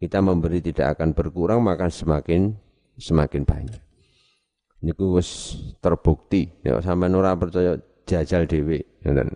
Kita 0.00 0.24
memberi 0.24 0.64
tidak 0.64 0.96
akan 0.96 1.12
berkurang 1.12 1.60
maka 1.60 1.92
semakin 1.92 2.56
semakin 2.96 3.44
banyak. 3.44 3.80
Ini 4.80 4.92
wis 4.96 5.60
terbukti. 5.84 6.48
Ya 6.64 6.80
sampai 6.80 7.12
ora 7.12 7.36
percaya 7.36 7.76
jajal 8.08 8.48
dhewe. 8.48 8.80
Ngoten. 9.04 9.28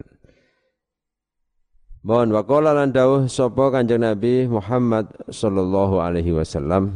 Mohon 2.05 2.37
waqala 2.37 2.77
lan 2.77 2.93
dawuh 2.93 3.25
sapa 3.33 3.73
Kanjeng 3.73 4.05
Nabi 4.05 4.45
Muhammad 4.45 5.09
sallallahu 5.33 6.05
alaihi 6.05 6.37
wasallam 6.37 6.93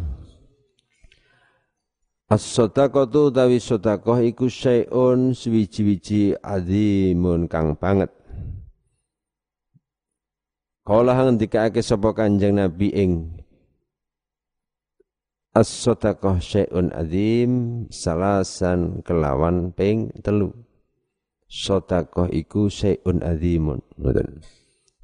As-sadaqatu 2.28 3.32
utawi 3.32 3.56
sedekah 3.56 4.20
iku 4.20 4.52
syai'un 4.52 5.32
suwiji-wiji 5.32 6.36
azimun 6.44 7.48
kang 7.48 7.72
banget. 7.72 8.12
Kala 10.88 11.12
ngendikake 11.12 11.84
sapa 11.84 12.16
Kanjeng 12.16 12.56
Nabi 12.56 12.88
ing 12.96 13.28
As-sadaqah 15.52 16.40
syai'un 16.40 16.88
azim 16.96 17.84
salasan 17.92 19.04
kelawan 19.04 19.68
ping 19.76 20.08
telu. 20.24 20.48
Sedekah 21.44 22.32
iku 22.32 22.72
syai'un 22.72 23.20
azimun. 23.20 23.84
Ngoten. 24.00 24.40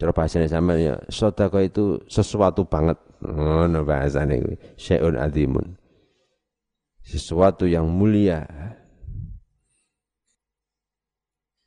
Cara 0.00 0.12
bahasane 0.16 0.48
sampeyan 0.48 0.80
ya, 0.80 0.94
sedekah 1.12 1.60
itu 1.60 2.00
sesuatu 2.08 2.64
banget. 2.64 2.96
Ngono 3.20 3.84
bahasane 3.84 4.40
kuwi. 4.40 4.56
Syai'un 4.80 5.20
sesuatu 7.04 7.68
yang 7.68 7.84
mulia. 7.92 8.48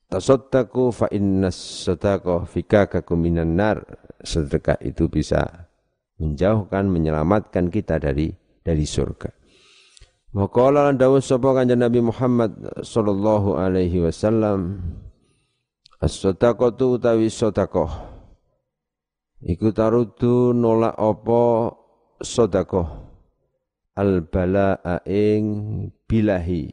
Tasaddaqu 0.07 0.95
fa 0.95 1.11
inna 1.11 1.51
sadaqah 1.51 2.47
fikakakum 2.47 3.19
minan 3.19 3.59
nar. 3.59 4.06
Sedekah 4.27 4.75
itu 4.83 5.07
bisa 5.07 5.71
menjauhkan, 6.19 6.91
menyelamatkan 6.91 7.71
kita 7.71 7.95
dari 7.95 8.35
dari 8.59 8.83
surga. 8.83 9.31
Maqala 10.35 10.91
lan 10.91 10.99
dawuh 10.99 11.23
sapa 11.23 11.55
kanjeng 11.55 11.79
Nabi 11.79 12.03
Muhammad 12.03 12.83
sallallahu 12.83 13.55
alaihi 13.55 14.03
wasallam 14.03 14.83
As-sadaqatu 15.97 17.01
utawi 17.01 17.25
sedekah 17.25 17.89
iku 19.41 19.73
tarudu 19.73 20.53
nolak 20.53 20.93
apa 20.93 21.73
sedekah 22.21 23.01
al 23.97 24.21
balaa 24.29 25.01
ing 25.09 25.41
bilahi 26.05 26.69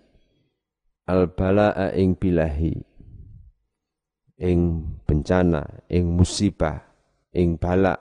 al 1.08 1.32
balaa 1.32 1.88
ing 1.96 2.20
bilahi 2.20 2.76
ing 4.44 4.60
bencana 5.08 5.88
ing 5.88 6.04
musibah 6.04 6.84
ing 7.34 7.58
bala 7.58 7.98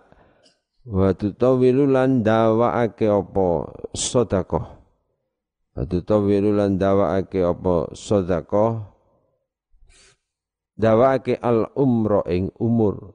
wa 0.87 1.15
tutawilu 1.15 1.87
lan 1.87 2.21
dawaake 2.23 3.07
apa? 3.07 3.71
Sedekah. 3.95 4.65
Wa 5.73 5.83
tutawilu 5.87 6.55
lan 6.55 6.75
dawaake 6.75 7.39
apa? 7.43 7.91
Sedekah. 7.95 8.91
Dawaake 10.73 11.37
al 11.39 11.69
umro 11.77 12.25
ing 12.27 12.49
umur. 12.59 13.13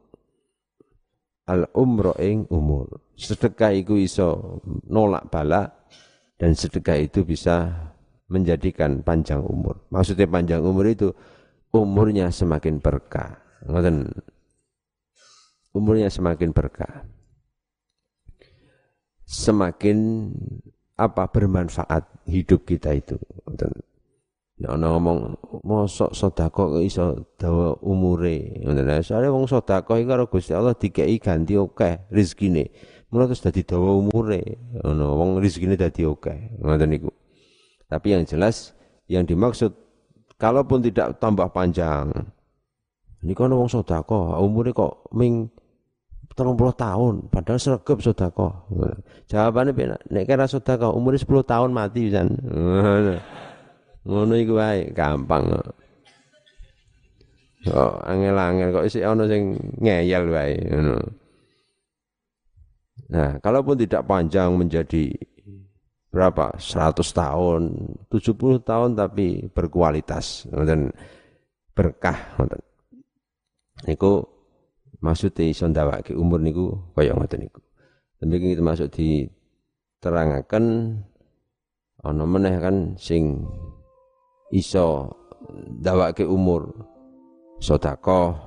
Al 1.48 1.68
umro 1.74 2.14
ing 2.20 2.46
umur. 2.52 3.02
Sedekah 3.18 3.74
iku 3.74 3.98
iso 3.98 4.60
nolak 4.86 5.26
bala 5.32 5.66
dan 6.38 6.54
sedekah 6.54 7.02
itu 7.02 7.26
bisa 7.26 7.66
menjadikan 8.30 9.02
panjang 9.02 9.42
umur. 9.42 9.82
Maksudnya 9.90 10.28
panjang 10.28 10.62
umur 10.62 10.86
itu 10.86 11.10
umurnya 11.74 12.30
semakin 12.30 12.78
berkah. 12.78 13.42
Ngoten. 13.66 14.06
Umurnya 15.78 16.10
semakin 16.10 16.50
berkah. 16.50 17.06
Semakin 19.22 20.26
apa 20.98 21.30
bermanfaat 21.30 22.26
hidup 22.26 22.66
kita 22.66 22.98
itu. 22.98 23.14
Nek 24.58 24.74
ana 24.74 24.98
ngomong 24.98 25.38
mosok 25.62 26.10
sedekah 26.18 26.50
kok 26.74 26.82
iso 26.82 27.30
dawa 27.38 27.78
umure. 27.78 28.58
Ngoten. 28.66 29.06
Soale 29.06 29.30
wong 29.30 29.46
sedekah 29.46 30.02
karo 30.02 30.26
Gusti 30.26 30.50
Allah 30.50 30.74
dikeki 30.74 31.22
ganti 31.22 31.54
akeh 31.54 32.10
rezekine. 32.10 32.74
Mula 33.14 33.30
terus 33.30 33.38
dadi 33.38 33.62
dawa 33.62 33.94
umure. 33.94 34.42
Ngono, 34.82 35.14
wong 35.14 35.30
rezekine 35.38 35.78
dadi 35.78 36.02
akeh. 36.02 36.58
Ngoten 36.58 36.90
niku. 36.90 37.14
Tapi 37.86 38.18
yang 38.18 38.26
jelas 38.26 38.74
yang 39.06 39.22
dimaksud 39.22 39.70
kalaupun 40.42 40.82
tidak 40.82 41.22
tambah 41.22 41.46
panjang. 41.54 42.10
Ini 43.22 43.34
kan 43.34 43.54
wong 43.54 43.70
sedekah, 43.70 44.42
umure 44.42 44.74
kok 44.74 45.10
ming 45.14 45.50
30 46.38 46.54
tahun, 46.78 47.14
padahal 47.34 47.58
sregep 47.58 47.98
sedekah. 47.98 48.54
Jawabane 49.26 49.74
piye? 49.74 49.98
Nek 50.14 50.24
kira 50.30 50.46
sedekah 50.46 50.94
umure 50.94 51.18
10 51.18 51.42
tahun 51.42 51.74
mati 51.74 52.06
pisan. 52.06 52.38
Ngono 54.08 54.34
iku 54.38 54.54
wae, 54.56 54.94
gampang. 54.94 55.50
Oh, 57.74 57.98
angel-angel 58.06 58.70
kok 58.70 58.86
isih 58.86 59.02
ana 59.02 59.26
sing 59.26 59.58
ngeyel 59.82 60.30
wae 60.30 60.54
ngono. 60.62 60.96
Nah, 63.10 63.36
kalaupun 63.42 63.74
tidak 63.76 64.06
panjang 64.06 64.54
menjadi 64.54 65.10
berapa? 66.08 66.54
100 66.56 67.02
tahun, 67.02 67.62
70 68.08 68.62
tahun 68.62 68.90
tapi 68.94 69.50
berkualitas 69.50 70.46
dan 70.48 70.94
berkah 71.74 72.16
ngoten. 72.38 72.62
Maksudnya 74.98 75.46
iso 75.46 75.64
ndawake 75.70 76.14
umur 76.14 76.42
niku 76.42 76.74
kaya 76.94 77.14
ngoten 77.14 77.46
niku. 77.46 77.60
Demikian 78.18 78.58
kita 78.58 78.62
masuk 78.66 78.88
di 78.94 79.30
terangaken 80.02 80.98
ana 82.02 82.24
meneh 82.26 82.54
kan 82.62 82.94
sing 82.98 83.42
iso 84.54 85.14
ndawake 85.78 86.22
umur 86.26 86.70
sedekah 87.58 88.38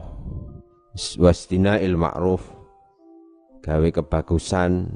wastina 1.19 1.79
il 1.79 1.95
ma'ruf 1.95 2.43
gawe 3.63 3.87
kebagusan 3.91 4.91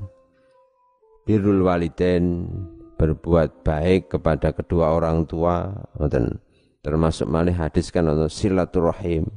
birrul 1.27 1.67
waliden 1.67 2.47
berbuat 2.95 3.63
baik 3.67 4.15
kepada 4.15 4.55
kedua 4.55 4.95
orang 4.95 5.27
tua 5.27 5.71
dan 6.07 6.39
termasuk 6.79 7.27
malih 7.27 7.55
hadis 7.55 7.91
kan 7.91 8.07
silaturahim 8.31 9.27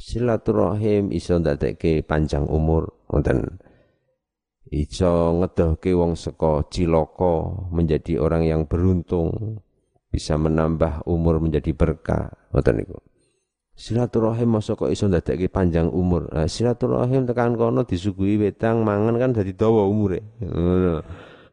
silaturahim 0.00 1.12
iso 1.12 1.36
ndadekke 1.36 2.00
panjang 2.08 2.48
umur 2.48 2.88
ngoten 3.12 3.60
iso 4.72 5.36
ngedohke 5.36 5.92
wong 5.92 6.16
saka 6.16 6.64
cilaka 6.72 7.68
menjadi 7.68 8.16
orang 8.16 8.48
yang 8.48 8.62
beruntung 8.64 9.60
bisa 10.08 10.40
menambah 10.40 11.04
umur 11.04 11.38
menjadi 11.44 11.76
berkah 11.76 12.32
ngoten 12.56 12.80
niku 12.80 12.96
Silaturahim 13.80 14.60
masa 14.60 14.76
kok 14.76 14.92
iso 14.92 15.08
ndadekke 15.08 15.48
panjang 15.48 15.88
umur. 15.88 16.28
Nah, 16.36 16.44
silaturahim 16.44 17.24
tekan 17.24 17.56
kono 17.56 17.88
disuguhi 17.88 18.36
wedang 18.36 18.84
mangan 18.84 19.16
kan 19.16 19.32
dadi 19.32 19.56
dawa 19.56 19.88
umure. 19.88 20.20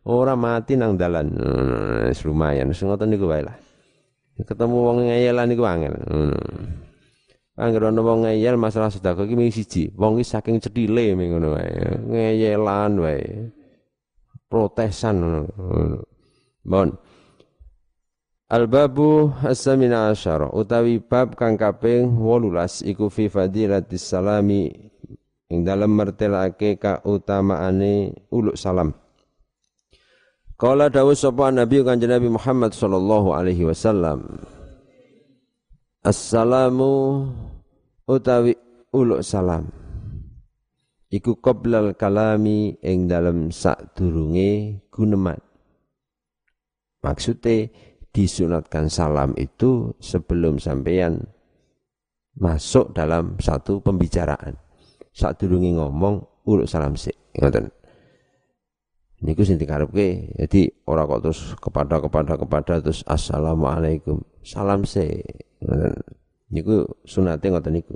Ora 0.04 0.36
mati 0.36 0.76
nang 0.76 1.00
dalan. 1.00 1.32
Lumayan. 2.12 2.68
Wis 2.76 2.84
ngoten 2.84 3.16
niku 3.16 3.32
wae 3.32 3.48
lah. 3.48 3.56
Ketemu 4.44 4.76
wong 4.76 4.98
ngeyelan 5.08 5.48
niku 5.48 5.64
angel. 5.64 5.96
Angger 7.58 7.90
ana 7.90 8.06
wong 8.06 8.30
ngeyel 8.30 8.54
masalah 8.54 8.94
sedekah 8.94 9.26
iki 9.26 9.34
mung 9.34 9.50
siji. 9.50 9.90
Wong 9.98 10.22
iki 10.22 10.30
saking 10.30 10.62
cedhile 10.62 11.18
ngono 11.18 11.58
wae. 11.58 11.74
Ngeyelan 12.06 12.94
wae. 13.02 13.50
Protesan 14.46 15.16
ngono. 15.18 15.42
Bon. 16.62 16.94
Al-babu 18.48 19.34
as-samina 19.44 20.14
asyara 20.14 20.54
utawi 20.54 21.04
bab 21.04 21.36
kang 21.36 21.60
kaping 21.60 22.16
18 22.16 22.88
iku 22.88 23.12
fi 23.12 23.28
fadilatis 23.28 24.08
salami 24.08 24.72
ing 25.52 25.68
dalem 25.68 25.92
mertelake 25.92 26.80
kautamaane 26.80 28.16
uluk 28.32 28.56
salam. 28.56 28.94
Kala 30.56 30.94
dawuh 30.94 31.18
sapa 31.18 31.52
Nabi 31.52 31.82
Kanjeng 31.84 32.14
Nabi 32.14 32.30
Muhammad 32.32 32.72
sallallahu 32.72 33.36
alaihi 33.36 33.68
wasallam 33.68 34.42
Assalamu 36.08 37.28
utawi 38.08 38.56
uluk 38.96 39.20
salam. 39.28 39.68
Iku 41.12 41.36
qoblal 41.44 42.00
kalami 42.00 42.80
ing 42.80 43.12
dalam 43.12 43.52
sak 43.52 43.92
durunge 44.00 44.88
guneman. 44.88 45.36
Maksudnya 47.04 47.68
disunatkan 48.16 48.88
salam 48.88 49.36
itu 49.36 49.92
sebelum 50.00 50.64
sampeyan 50.64 51.28
masuk 52.40 52.96
dalam 52.96 53.36
satu 53.44 53.84
pembicaraan. 53.84 54.56
Sak 55.12 55.44
durunge 55.44 55.76
ngomong 55.76 56.24
uluk 56.48 56.72
salam 56.72 56.96
sik. 56.96 57.20
Ngoten. 57.36 57.68
Niku 59.28 59.44
sing 59.44 59.60
dikarepke. 59.60 60.40
Jadi 60.40 60.72
ora 60.88 61.04
kok 61.04 61.20
terus 61.20 61.52
kepada 61.60 62.00
kepada 62.00 62.40
kepada 62.40 62.80
terus 62.80 63.04
assalamualaikum. 63.04 64.24
Salam 64.40 64.88
sik. 64.88 65.47
Niku 66.54 66.88
sunate 67.04 67.52
ngoten 67.52 67.76
niku. 67.76 67.96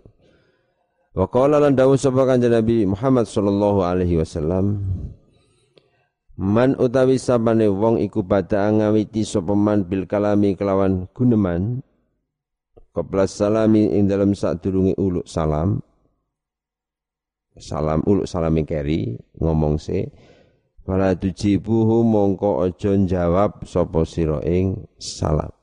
Wa 1.12 1.28
qala 1.28 1.60
lan 1.60 1.76
dawuh 1.76 2.00
sapa 2.00 2.24
kanjeng 2.24 2.56
Nabi 2.56 2.88
Muhammad 2.88 3.28
sallallahu 3.28 3.84
alaihi 3.84 4.15
wasallam 4.15 4.80
Man 6.39 6.80
utawi 6.80 7.19
sabane 7.19 7.67
wong 7.67 8.00
iku 8.00 8.24
pada 8.24 8.71
ngawiti 8.71 9.28
sapa 9.28 9.52
man 9.52 9.84
bil 9.84 10.08
kalami 10.08 10.56
kelawan 10.56 11.12
guneman 11.12 11.84
qabla 12.95 13.28
salami 13.28 13.91
ing 13.91 14.08
dalam 14.08 14.32
sadurunge 14.32 14.95
uluk 14.95 15.28
salam 15.28 15.84
salam 17.60 18.00
uluk 18.08 18.26
salam 18.26 18.56
keri 18.63 19.19
ngomong 19.38 19.76
se 19.78 20.10
Fala 20.82 21.13
tujibuhu 21.13 22.02
mongko 22.02 22.65
aja 22.65 22.97
jawab 23.06 23.62
sapa 23.69 24.02
sira 24.02 24.41
ing 24.41 24.89
salam 24.97 25.54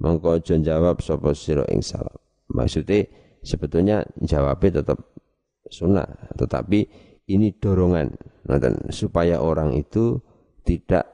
Mongko 0.00 0.40
aja 0.40 0.56
jawab 0.56 1.04
sapa 1.04 1.36
sira 1.36 1.66
ing 1.68 1.84
salam 1.84 2.16
Maksudnya 2.52 3.08
sebetulnya 3.44 4.04
jawabnya 4.22 4.80
tetap 4.84 4.98
sunnah, 5.68 6.06
tetapi 6.36 6.84
ini 7.32 7.56
dorongan 7.56 8.12
supaya 8.92 9.40
orang 9.40 9.72
itu 9.78 10.20
tidak 10.66 11.08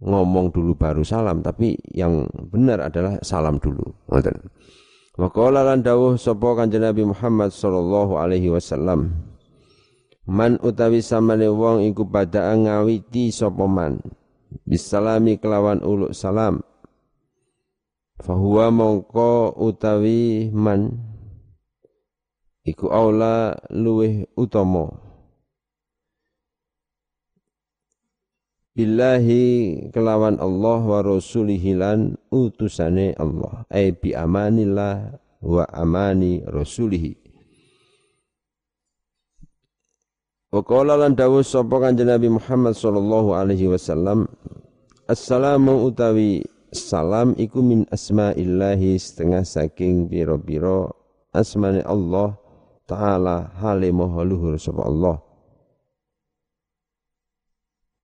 ngomong 0.00 0.52
dulu 0.52 0.76
baru 0.76 1.02
salam, 1.02 1.40
tapi 1.40 1.74
yang 1.90 2.28
benar 2.52 2.84
adalah 2.84 3.18
salam 3.24 3.56
dulu. 3.58 3.84
Ngoten. 4.12 4.36
Waqala 5.16 5.64
lan 5.64 5.80
dawuh 5.80 6.20
sapa 6.20 6.52
Kanjeng 6.60 6.84
Nabi 6.84 7.08
Muhammad 7.08 7.48
sallallahu 7.48 8.20
alaihi 8.20 8.52
wasallam 8.52 9.16
Man 10.28 10.60
utawi 10.60 11.00
samane 11.00 11.48
wong 11.48 11.88
iku 11.88 12.04
pada 12.04 12.52
ngawiti 12.52 13.32
sapa 13.32 13.64
man 13.64 14.02
bisalami 14.68 15.40
kelawan 15.40 15.80
uluk 15.80 16.12
salam 16.12 16.60
fahuwa 18.20 18.70
mongko 18.70 19.56
utawi 19.60 20.50
man. 20.52 20.96
Iku 22.66 22.90
aula 22.90 23.54
luweh 23.70 24.26
utama. 24.34 24.90
Billahi 28.76 29.88
kelawan 29.88 30.36
Allah 30.36 30.80
wa 30.84 31.00
rasulihi 31.00 31.78
lan 31.78 32.18
utusane 32.28 33.16
Allah. 33.16 33.64
Ai 33.72 33.96
bi 33.96 34.12
amanillah 34.12 35.16
wa 35.40 35.64
amani 35.72 36.44
rasulihi. 36.44 37.16
Wa 40.52 40.60
qala 40.60 41.00
lan 41.00 41.16
dawuh 41.16 41.40
sapa 41.40 41.80
kanjeng 41.80 42.08
Nabi 42.12 42.28
Muhammad 42.32 42.72
sallallahu 42.78 43.34
alaihi 43.34 43.66
wasallam 43.66 44.30
Assalamu 45.06 45.86
utawi 45.86 46.42
salam 46.76 47.32
iku 47.40 47.64
min 47.64 47.88
asma'illahi 47.88 49.00
setengah 49.00 49.42
saking 49.42 50.06
biro-biro 50.06 50.92
asmane 51.32 51.80
Allah 51.82 52.36
taala 52.84 53.50
hale 53.58 53.88
maha 53.90 54.22
luhur 54.22 54.54
sapa 54.60 54.84
Allah. 54.84 55.18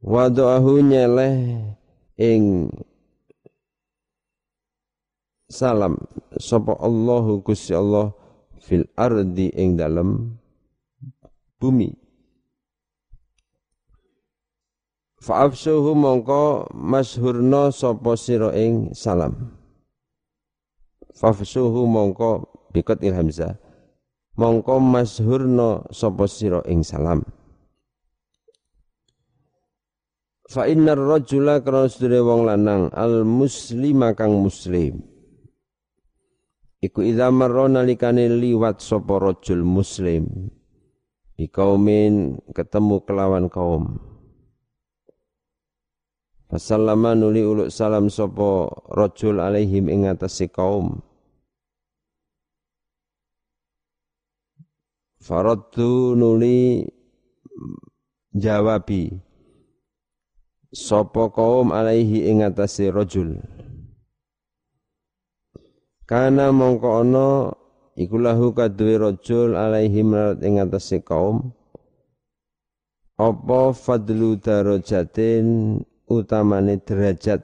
Wa 0.03 0.27
doahu 0.27 0.83
nyeleh 0.83 1.63
ing 2.19 2.73
salam 5.47 6.01
sapa 6.41 6.75
Allahu 6.83 7.45
Gusti 7.47 7.71
Allah 7.77 8.11
fil 8.59 8.89
ardi 8.99 9.55
ing 9.55 9.79
dalam 9.79 10.35
bumi 11.63 12.02
Fa'afsuhu 15.23 15.95
mongko 15.95 16.75
mashurno 16.75 17.71
sopo 17.71 18.19
siro 18.19 18.51
ing 18.51 18.91
salam. 18.91 19.55
Fa'afsuhu 21.15 21.87
mongko 21.87 22.51
bikot 22.75 22.99
ilhamza. 23.07 23.55
Mongko 24.35 24.83
mashurno 24.83 25.87
sopo 25.95 26.27
siro 26.27 26.67
ing 26.67 26.83
salam. 26.83 27.23
Fa 30.51 30.67
innar 30.67 30.99
rajula 30.99 31.63
kana 31.63 31.87
sedere 31.87 32.19
wong 32.19 32.43
lanang 32.51 32.91
al 32.91 33.23
muslima 33.23 34.19
kang 34.19 34.43
muslim. 34.43 35.07
Iku 36.83 36.99
idza 36.99 37.31
marra 37.31 37.71
nalikane 37.71 38.27
liwat 38.27 38.83
sapa 38.83 39.23
rajul 39.23 39.63
muslim. 39.63 40.51
Bi 41.39 41.47
kaumin 41.47 42.43
ketemu 42.51 43.07
kelawan 43.07 43.47
kaum. 43.47 44.12
Fasallama 46.53 47.17
nuli 47.17 47.41
uluk 47.41 47.73
salam 47.73 48.12
sopo 48.12 48.69
rojul 48.93 49.41
alaihim 49.41 49.88
ing 49.88 50.05
atase 50.05 50.53
kaum. 50.53 51.01
Faraddu 55.17 56.12
nuli 56.12 56.85
jawabi 58.37 59.17
sopo 60.77 61.33
kaum 61.33 61.73
alaihi 61.73 62.29
ing 62.29 62.45
atase 62.45 62.93
rojul. 62.93 63.41
Kana 66.05 66.53
mongko 66.53 66.88
ana 67.01 67.49
iku 67.97 68.21
lahu 68.21 68.53
kaduwe 68.53 69.01
rajul 69.01 69.57
alaihim 69.57 70.37
ing 70.45 70.61
atase 70.61 71.01
kaum 71.01 71.57
apa 73.17 73.73
fadlu 73.73 74.37
darajatin 74.37 75.81
utamane 76.12 76.77
derajat. 76.85 77.40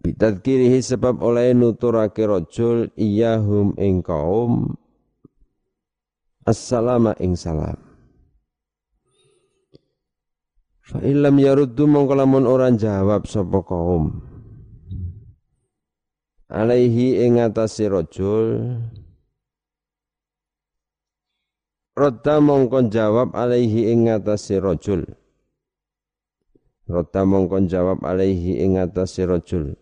Bitadkirihi 0.00 0.80
sebab 0.80 1.20
oleh 1.20 1.52
nuturake 1.52 2.24
rojul 2.24 2.88
iyahum 2.96 3.76
ing 3.76 4.00
kaum 4.00 4.80
Assalama 6.48 7.12
ing 7.20 7.36
salam. 7.36 7.76
Fa 10.80 10.98
illam 11.04 11.36
yaruddu 11.36 11.84
mongko 11.84 12.16
lamun 12.16 12.48
ora 12.48 12.72
jawab 12.72 13.28
sapa 13.28 13.60
kaum. 13.60 14.24
Alaihi 16.50 17.22
ing 17.22 17.38
atase 17.38 17.86
rajul 17.86 18.74
Rodda 21.94 22.42
mongko 22.42 22.90
jawab 22.90 23.38
alaihi 23.38 23.94
ing 23.94 24.10
atase 24.10 24.58
rajul 24.58 25.06
Rota 26.90 27.22
mongkon 27.22 27.70
jawab 27.70 28.02
alaihi 28.02 28.58
ing 28.66 28.74
atase 28.82 29.22
rajul. 29.22 29.78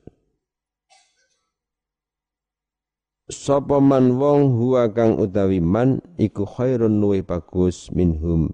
Man 3.80 4.16
wong 4.20 4.56
huwa 4.56 4.88
kang 4.92 5.16
utawi 5.16 5.60
man 5.60 6.04
iku 6.20 6.44
khairun 6.44 7.00
luwih 7.00 7.24
bagus 7.24 7.88
minhum 7.92 8.48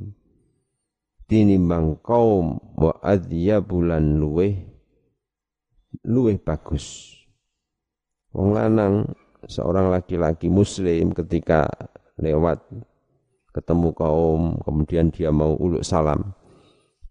tinimbang 1.26 1.98
kaum 2.02 2.58
wa 2.78 2.94
bulan 3.62 4.18
luwih 4.18 4.54
luwih 6.06 6.38
bagus. 6.38 7.14
Wong 8.34 8.54
lanang 8.54 9.14
seorang 9.46 9.90
laki-laki 9.90 10.50
muslim 10.50 11.10
ketika 11.14 11.70
lewat 12.18 12.62
ketemu 13.54 13.94
kaum 13.94 14.58
kemudian 14.62 15.10
dia 15.14 15.30
mau 15.30 15.54
uluk 15.54 15.86
salam 15.86 16.34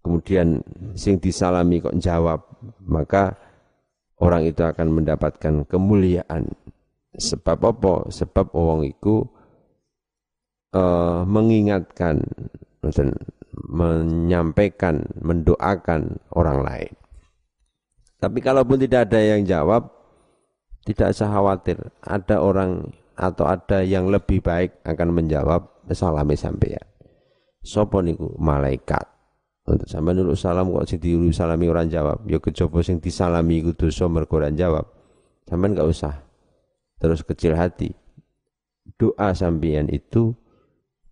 kemudian 0.04 0.60
sing 0.94 1.18
disalami 1.18 1.80
kok 1.80 1.96
jawab, 1.98 2.44
maka 2.84 3.40
orang 4.20 4.44
itu 4.44 4.62
akan 4.62 5.02
mendapatkan 5.02 5.64
kemuliaan. 5.66 6.52
Sebab 7.16 7.60
apa? 7.64 8.12
Sebab 8.12 8.52
orang 8.52 8.92
itu 8.92 9.24
uh, 10.76 11.24
mengingatkan 11.24 12.20
dan 12.84 13.16
menyampaikan, 13.54 15.08
mendoakan 15.24 16.20
orang 16.36 16.60
lain. 16.62 16.94
Tapi 18.20 18.40
kalaupun 18.44 18.82
tidak 18.82 19.12
ada 19.12 19.20
yang 19.20 19.48
jawab, 19.48 19.88
tidak 20.84 21.16
usah 21.16 21.32
khawatir. 21.32 21.78
Ada 22.04 22.42
orang 22.44 22.92
atau 23.14 23.46
ada 23.46 23.86
yang 23.86 24.10
lebih 24.10 24.42
baik 24.42 24.84
akan 24.84 25.10
menjawab 25.14 25.70
salami 25.94 26.34
sampeyan. 26.34 26.84
Sopo 27.62 28.02
niku 28.02 28.34
malaikat 28.42 29.13
Untuk 29.64 29.88
sampean 29.88 30.20
nurut 30.20 30.36
salam 30.36 30.68
kok 30.76 30.92
sing 30.92 31.00
diuru 31.00 31.32
salami 31.32 31.72
orang 31.72 31.88
jawab, 31.88 32.28
ya 32.28 32.36
kejaba 32.44 32.84
sing 32.84 33.00
disalami 33.00 33.64
iku 33.64 33.72
dosa 33.72 34.12
mergo 34.12 34.36
ora 34.36 34.52
jawab. 34.52 34.84
Sampean 35.48 35.72
enggak 35.72 35.88
usah 35.88 36.14
terus 37.00 37.24
kecil 37.24 37.56
hati. 37.56 37.96
Doa 39.00 39.32
sampean 39.32 39.88
itu 39.88 40.36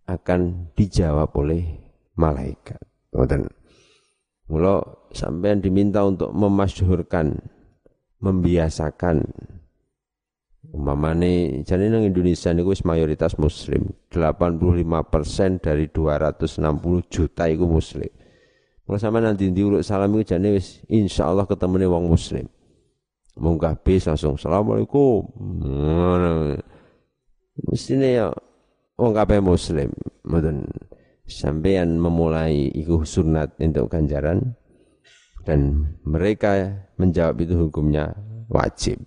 akan 0.03 0.71
dijawab 0.75 1.31
oleh 1.39 1.79
malaikat. 2.19 2.79
Ngoten. 3.15 3.47
Mula 4.51 4.83
sampean 5.15 5.63
diminta 5.63 6.03
untuk 6.03 6.35
memasyhurkan, 6.35 7.39
membiasakan 8.19 9.31
umpamane 10.75 11.63
jane 11.63 11.87
nang 11.87 12.03
Indonesia 12.03 12.51
niku 12.51 12.75
wis 12.75 12.83
mayoritas 12.83 13.39
muslim. 13.39 13.95
85% 14.11 15.63
dari 15.63 15.87
260 15.87 17.07
juta 17.07 17.47
iku 17.47 17.63
muslim. 17.63 18.11
Kalau 18.91 18.99
sama 18.99 19.23
nanti 19.23 19.47
diurut 19.55 19.87
salam 19.87 20.11
itu 20.19 20.35
jane 20.35 20.51
wis 20.51 20.83
insyaallah 20.91 21.47
ketemune 21.47 21.87
wong 21.87 22.11
muslim. 22.11 22.43
Munggah 23.39 23.79
bis 23.79 24.03
langsung 24.03 24.35
assalamualaikum. 24.35 25.31
Mestine 27.71 28.19
ya 28.19 28.27
wong 28.99 29.15
kabeh 29.15 29.39
muslim. 29.39 29.95
Mboten 30.27 30.67
sampean 31.23 32.03
memulai 32.03 32.67
iku 32.75 33.07
sunat 33.07 33.55
untuk 33.63 33.87
ganjaran 33.87 34.59
dan 35.47 35.87
mereka 36.03 36.83
menjawab 36.99 37.47
itu 37.47 37.55
hukumnya 37.55 38.11
wajib. 38.51 38.99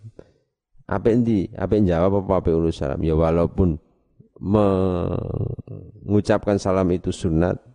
Apa 0.88 1.12
ini? 1.12 1.52
Apa 1.60 1.76
yang 1.76 1.92
jawab 1.92 2.24
apa 2.24 2.40
apa 2.40 2.56
ulus 2.56 2.80
salam? 2.80 3.04
Ya 3.04 3.12
walaupun 3.12 3.76
mengucapkan 4.40 6.56
salam 6.56 6.88
itu 6.88 7.12
sunat, 7.12 7.73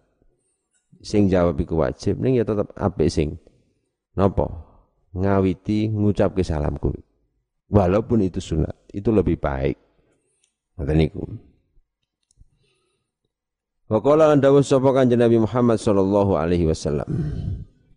sing 0.99 1.31
jawab 1.31 1.55
iku 1.59 1.79
wajib 1.79 2.19
ning 2.19 2.39
ya 2.39 2.43
tetep 2.43 2.69
apik 2.75 3.09
sing. 3.11 3.39
Napa? 4.15 4.47
Ngawiti 5.15 5.89
ngucapke 5.89 6.43
salamku. 6.43 6.93
Walaupun 7.69 8.25
itu 8.25 8.41
sunat 8.41 8.75
itu 8.91 9.09
lebih 9.09 9.39
baik. 9.39 9.77
Ngoten 10.77 10.97
niku. 10.97 11.23
Wa 13.89 13.97
qala 14.05 14.37
sapa 14.61 14.93
kanjeng 14.93 15.17
Nabi 15.17 15.41
Muhammad 15.41 15.81
sallallahu 15.81 16.37
alaihi 16.37 16.69
wasallam. 16.69 17.09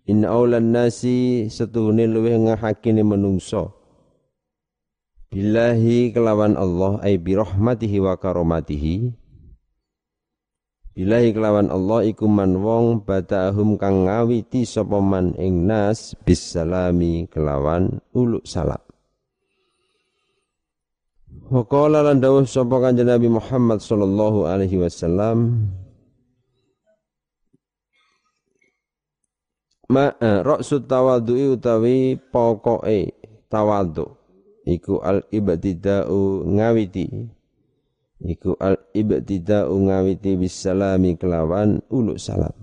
Inna 0.09 0.33
aulan 0.33 0.73
nasi 0.73 1.47
setuhune 1.53 2.09
luweh 2.09 2.35
ngahakine 2.35 3.05
menungso. 3.05 3.77
Billahi 5.33 6.13
kelawan 6.13 6.61
Allah 6.61 7.01
ay 7.01 7.17
bi 7.17 7.37
rahmatihi 7.37 8.05
wa 8.05 8.17
karomatihi 8.21 9.17
Bilahi 10.93 11.33
kelawan 11.33 11.73
Allah 11.73 12.05
iku 12.05 12.29
man 12.29 12.61
wong 12.61 13.09
badahum 13.09 13.81
kang 13.81 14.05
ngawiti 14.05 14.69
sapa 14.69 15.01
man 15.01 15.33
ing 15.41 15.65
nas 15.65 16.13
bisalami 16.21 17.25
kelawan 17.33 17.97
uluk 18.13 18.45
salam. 18.45 18.81
Wa 21.49 21.65
qala 21.65 22.05
lan 22.05 22.21
dawuh 22.21 22.45
sapa 22.45 22.77
kanjeng 22.77 23.09
Nabi 23.09 23.33
Muhammad 23.33 23.81
sallallahu 23.81 24.45
alaihi 24.45 24.81
wasallam 24.81 25.69
Ma 29.93 30.09
eh, 30.17 30.41
ra'su 30.41 30.81
tawadhu'i 30.89 31.53
utawi 31.53 32.17
pokoke 32.17 33.13
tawadhu 33.53 34.09
iku 34.65 35.05
al 35.05 35.21
ibtida'u 35.29 36.49
ngawiti 36.49 37.29
iku 38.23 38.55
al 38.63 38.79
ibtida 38.95 39.67
ngawiti 39.67 40.39
bisalami 40.39 41.19
kelawan 41.19 41.83
uluk 41.91 42.19
salam. 42.19 42.55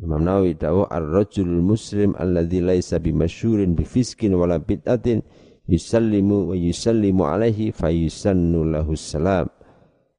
Imam 0.00 0.24
Nawawi 0.24 0.56
dawa 0.56 0.88
ar-rajul 0.88 1.60
muslim 1.60 2.16
alladzi 2.16 2.64
laisa 2.64 2.96
bimasyhurin 2.96 3.76
bifiskin 3.76 4.32
wala 4.32 4.56
bid'atin 4.56 5.20
yusallimu 5.68 6.50
wa 6.50 6.56
yusallimu 6.56 7.28
alaihi 7.28 7.68
fayusannu 7.68 8.64
lahu 8.64 8.96
salam 8.96 9.52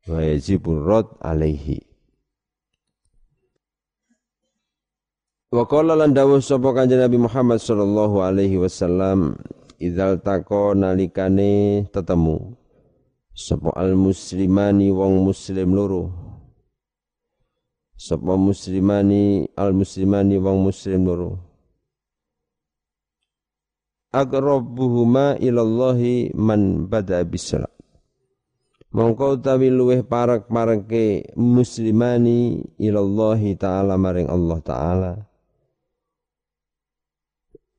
wa 0.05 0.21
yajibu 0.21 0.77
rad 0.86 1.10
alaihi. 1.25 1.81
Wa 5.49 5.65
qala 5.65 5.97
lan 5.97 6.13
dawuh 6.13 6.39
sapa 6.39 6.71
kanjeng 6.77 7.01
Nabi 7.01 7.17
Muhammad 7.17 7.57
sallallahu 7.60 8.21
alaihi 8.21 8.62
wasallam 8.62 9.36
idzal 9.81 10.21
taqa 10.21 10.77
nalikane 10.77 11.84
tetemu 11.89 12.61
sapa 13.32 13.74
al 13.76 13.96
muslimani 13.96 14.91
wong 14.91 15.26
muslim 15.26 15.74
loro. 15.76 16.04
Sapa 17.98 18.34
muslimani 18.38 19.48
al 19.58 19.76
muslimani 19.76 20.38
wong 20.38 20.72
muslim 20.72 21.06
loro. 21.08 21.32
Aqrabuhuma 24.12 25.39
ilallahi 25.39 26.36
man 26.36 26.91
bada 26.91 27.24
bisalam 27.24 27.72
mongko 28.91 29.39
utawi 29.39 29.72
luweh 29.72 30.04
parak-parake 30.04 31.32
muslimani 31.39 32.60
ilallahi 32.76 33.56
taala 33.56 33.96
maring 33.96 34.28
Allah 34.28 34.60
taala. 34.60 35.12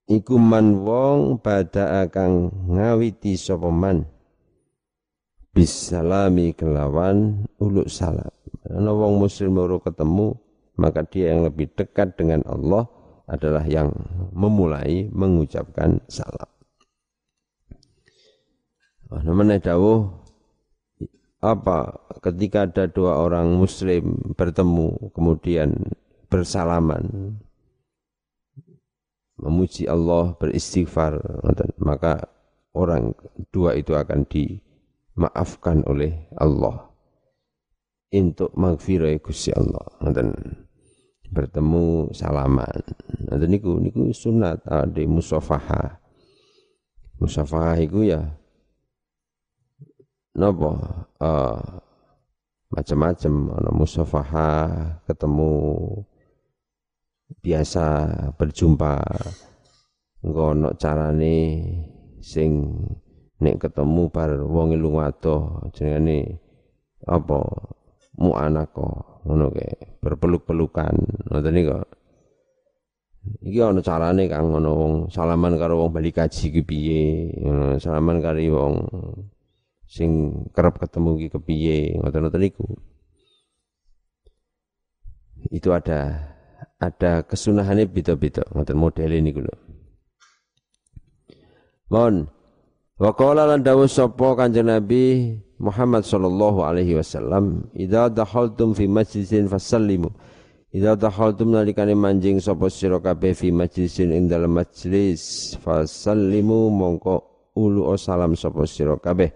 Iku 0.09 0.37
man 0.37 0.83
wong 0.85 1.41
bada 1.41 2.05
kang 2.09 2.53
ngawiti 2.69 3.37
sapa 3.37 3.69
man 3.69 4.12
bisalami 5.53 6.57
kelawan 6.57 7.45
uluk 7.61 7.88
salam. 7.93 8.33
Karena 8.65 8.91
wong 8.93 9.21
muslim 9.21 9.53
baru 9.57 9.79
ketemu, 9.85 10.37
maka 10.81 11.05
dia 11.05 11.37
yang 11.37 11.45
lebih 11.45 11.69
dekat 11.77 12.17
dengan 12.17 12.41
Allah 12.49 12.88
adalah 13.29 13.65
yang 13.69 13.93
memulai 14.33 15.09
mengucapkan 15.12 16.01
salam. 16.09 16.49
Oh, 19.12 19.21
namanya 19.21 19.61
dawuh 19.61 20.09
apa 21.43 22.01
ketika 22.23 22.71
ada 22.71 22.87
dua 22.87 23.19
orang 23.19 23.51
muslim 23.59 24.15
bertemu 24.38 25.11
kemudian 25.11 25.75
bersalaman 26.31 27.37
memuji 29.37 29.91
Allah 29.91 30.38
beristighfar 30.38 31.19
maka 31.83 32.31
orang 32.73 33.12
dua 33.51 33.75
itu 33.75 33.93
akan 33.93 34.23
di 34.31 34.62
maafkan 35.16 35.85
oleh 35.85 36.29
Allah. 36.37 36.88
Untuk 38.12 38.53
maghfirah 38.53 39.16
Gusti 39.25 39.48
Allah. 39.57 39.88
Ngoten 40.05 40.29
bertemu 41.33 42.12
salaman. 42.12 42.85
Ngoten 43.25 43.48
niku 43.48 43.81
niku 43.81 44.12
sunat 44.12 44.61
ade 44.68 45.09
musafaha. 45.09 45.96
Musafaha 47.16 47.81
iku 47.81 48.05
ya 48.05 48.20
napa 50.37 50.72
uh, 51.25 51.61
macam-macam. 52.68 53.35
Ana 53.57 53.70
musafaha 53.72 54.51
ketemu 55.09 55.53
biasa 57.40 57.87
berjumpa. 58.37 59.01
Ngono 60.22 60.77
carane 60.77 61.37
sing 62.20 62.77
nek 63.42 63.59
ketemu 63.59 64.02
bar 64.14 64.31
wong 64.46 64.78
lunga 64.78 65.11
adoh 65.11 65.66
jenenge 65.74 66.38
apa? 67.11 67.42
Muanako 68.12 69.18
ngono 69.24 69.48
ke 69.50 69.98
berpeluk-pelukan 70.05 70.94
ngoten 71.33 71.52
niku. 71.57 71.81
Iki 73.40 73.59
ana 73.62 73.81
carane 73.81 74.28
Kang 74.28 74.52
ngono 74.52 74.70
wong 74.76 74.92
salaman 75.09 75.57
karo 75.57 75.81
wong 75.81 75.90
bali 75.94 76.12
kaji 76.12 76.52
ki 76.52 76.62
piye 76.62 77.02
salaman 77.81 78.20
karo 78.20 78.38
wong 78.52 78.74
sing 79.88 80.11
kerep 80.52 80.76
ketemu 80.76 81.11
ki 81.24 81.26
kepiye 81.33 81.76
ngoten-ngoten 81.98 82.42
niku. 82.44 82.66
Itu 85.48 85.72
ada 85.72 86.31
ada 86.76 87.24
kesunahannya 87.24 87.88
beda-beda 87.88 88.44
ngoten 88.52 88.76
model 88.76 89.11
niku 89.24 89.40
lho. 89.40 89.57
Mohon 91.88 92.28
Wa 93.03 93.11
qala 93.19 93.51
lan 93.51 93.67
dawuh 93.67 93.91
sapa 93.91 94.38
Kanjeng 94.38 94.71
Nabi 94.71 95.35
Muhammad 95.59 96.07
sallallahu 96.07 96.62
alaihi 96.62 96.95
wasallam, 96.95 97.67
"Idza 97.75 98.07
dakhaltum 98.07 98.79
fi 98.79 98.87
majlisin 98.87 99.51
fasallimu." 99.51 100.07
Idza 100.71 100.95
dakhaltum 100.95 101.51
nalikane 101.51 101.99
manjing 101.99 102.38
sapa 102.38 102.71
sira 102.71 103.03
kabeh 103.03 103.35
fi 103.35 103.51
majlisin 103.51 104.15
ing 104.15 104.31
dalem 104.31 104.55
majlis 104.55 105.59
fasallimu 105.67 106.71
mongko 106.71 107.27
ulu 107.59 107.91
salam 107.99 108.38
sapa 108.38 108.71
sira 108.71 108.95
kabeh. 108.95 109.35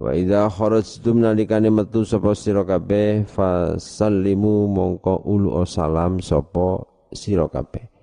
Wa 0.00 0.16
idza 0.16 0.48
kharajtum 0.48 1.28
nalikane 1.28 1.68
metu 1.68 2.08
sapa 2.08 2.32
sira 2.32 2.64
kabeh 2.64 3.28
fasallimu 3.36 4.64
mongko 4.72 5.28
ulu 5.28 5.60
salam 5.68 6.24
sapa 6.24 6.88
sira 7.12 7.52
kabeh 7.52 7.95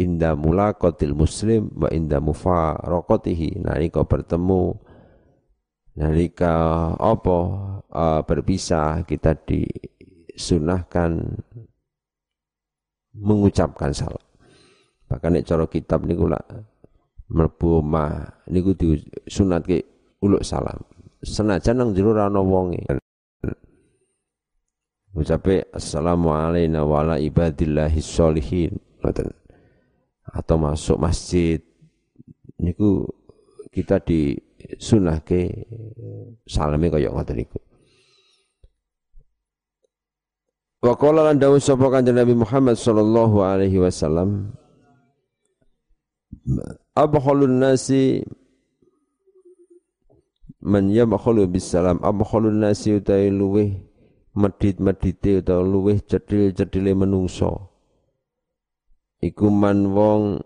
inda 0.00 0.32
mulaqatil 0.32 1.12
muslim 1.12 1.68
wa 1.76 1.88
inda 1.92 2.16
mufaraqatihi 2.22 3.60
nalika 3.60 4.04
bertemu 4.08 4.72
nalika 5.92 6.54
apa 6.96 7.38
uh, 7.92 8.20
berpisah 8.24 9.04
kita 9.04 9.36
disunahkan 9.44 11.20
mengucapkan 13.12 13.92
salam. 13.92 14.24
Bahkan 15.12 15.30
nek 15.36 15.44
cara 15.44 15.64
kitab 15.68 16.08
niku 16.08 16.24
lak 16.24 16.48
mlebu 17.28 17.84
omah 17.84 18.40
niku 18.48 18.72
ke 18.72 19.84
uluk 20.24 20.40
salam. 20.40 20.80
Senajan 21.20 21.76
nang 21.78 21.90
jero 21.92 22.16
ora 22.16 22.32
ana 22.32 22.40
wonge. 22.40 22.80
Ucape 25.12 25.68
assalamu 25.76 26.32
alayna 26.32 26.88
wa 26.88 27.04
ibadillahi 27.20 28.00
sholihin. 28.00 28.80
Atau 30.30 30.60
masuk 30.60 31.00
masjid. 31.02 31.58
Niku 32.62 33.10
kita 33.74 33.98
di 33.98 34.38
sunah 34.78 35.18
ke 35.26 35.66
salame 36.46 36.86
kaya 36.92 37.10
ngoten 37.10 37.42
niku. 37.42 37.58
Wa 40.82 40.94
qala 40.98 41.30
lan 41.30 41.38
dawuh 41.38 41.62
sapa 41.62 41.90
kanjeng 41.90 42.18
Nabi 42.18 42.34
Muhammad 42.34 42.74
sallallahu 42.74 43.38
alaihi 43.42 43.78
wasallam 43.78 44.50
Abkhalun 46.98 47.62
nasi 47.62 48.26
man 50.62 50.90
yabkhalu 50.90 51.50
bisalam 51.50 51.98
abkhalun 52.02 52.62
nasi 52.62 52.94
utai 52.98 53.34
luweh 53.34 53.82
medit-medite 54.38 55.42
utawa 55.42 55.66
luweh 55.66 55.98
cedhil-cedhile 56.06 56.94
menungso 56.94 57.71
iku 59.22 59.46
man 59.48 59.94
wong 59.94 60.42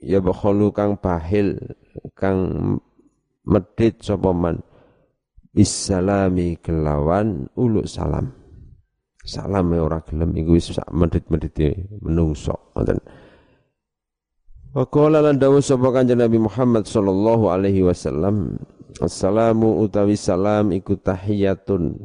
yabkhalu 0.00 0.72
kang 0.72 0.96
bahil 0.96 1.60
kang 2.16 2.40
medit 3.44 4.00
sapa 4.00 4.32
man. 4.32 4.64
Bisalami 5.52 6.56
kelawan 6.60 7.50
uluk 7.58 7.84
salam. 7.88 8.30
Salam 9.28 9.68
ya 9.76 9.84
ora 9.84 10.00
gelem 10.00 10.32
iku 10.40 10.56
wis 10.56 10.72
sak 10.72 10.88
medit-medite 10.88 11.88
menungso 12.00 12.72
ngoten. 12.72 13.00
Wa 14.72 14.84
qala 14.88 15.20
lan 15.20 15.36
dawuh 15.36 15.60
sapa 15.60 15.92
kanjeng 15.92 16.20
Nabi 16.20 16.40
Muhammad 16.40 16.88
sallallahu 16.88 17.52
alaihi 17.52 17.84
wasallam 17.84 18.56
Assalamu 18.98 19.84
utawi 19.84 20.16
salam 20.16 20.72
iku 20.72 20.96
tahiyatun 20.96 21.96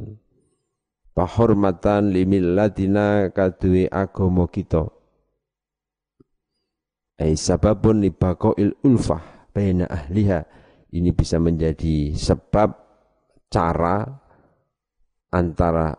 pahormatan 1.16 2.12
limillatina 2.12 3.32
kaduwe 3.32 3.88
agama 3.88 4.46
kita 4.52 4.92
Ai 7.24 7.40
sababun 7.40 8.04
libaqail 8.04 8.84
ulfah 8.84 9.48
baina 9.56 9.88
ahliha. 9.88 10.44
Ini 10.92 11.16
bisa 11.16 11.40
menjadi 11.40 12.12
sebab 12.12 12.76
cara 13.48 14.04
antara 15.32 15.96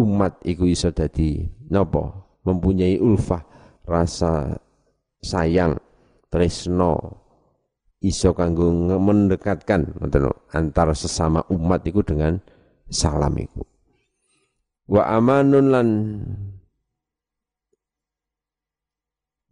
umat 0.00 0.40
iku 0.48 0.64
iso 0.64 0.88
dadi 0.88 1.44
napa? 1.68 2.24
Mempunyai 2.48 2.96
ulfah 2.96 3.44
rasa 3.84 4.56
sayang 5.20 5.76
tresno 6.32 6.96
iso 8.00 8.32
kanggo 8.32 8.72
mendekatkan 8.72 10.00
antara 10.48 10.96
sesama 10.96 11.44
umat 11.52 11.84
iku 11.84 12.00
dengan 12.00 12.40
salam 12.88 13.36
iku. 13.36 13.68
Wa 14.88 15.12
amanun 15.12 15.66
lan 15.68 15.88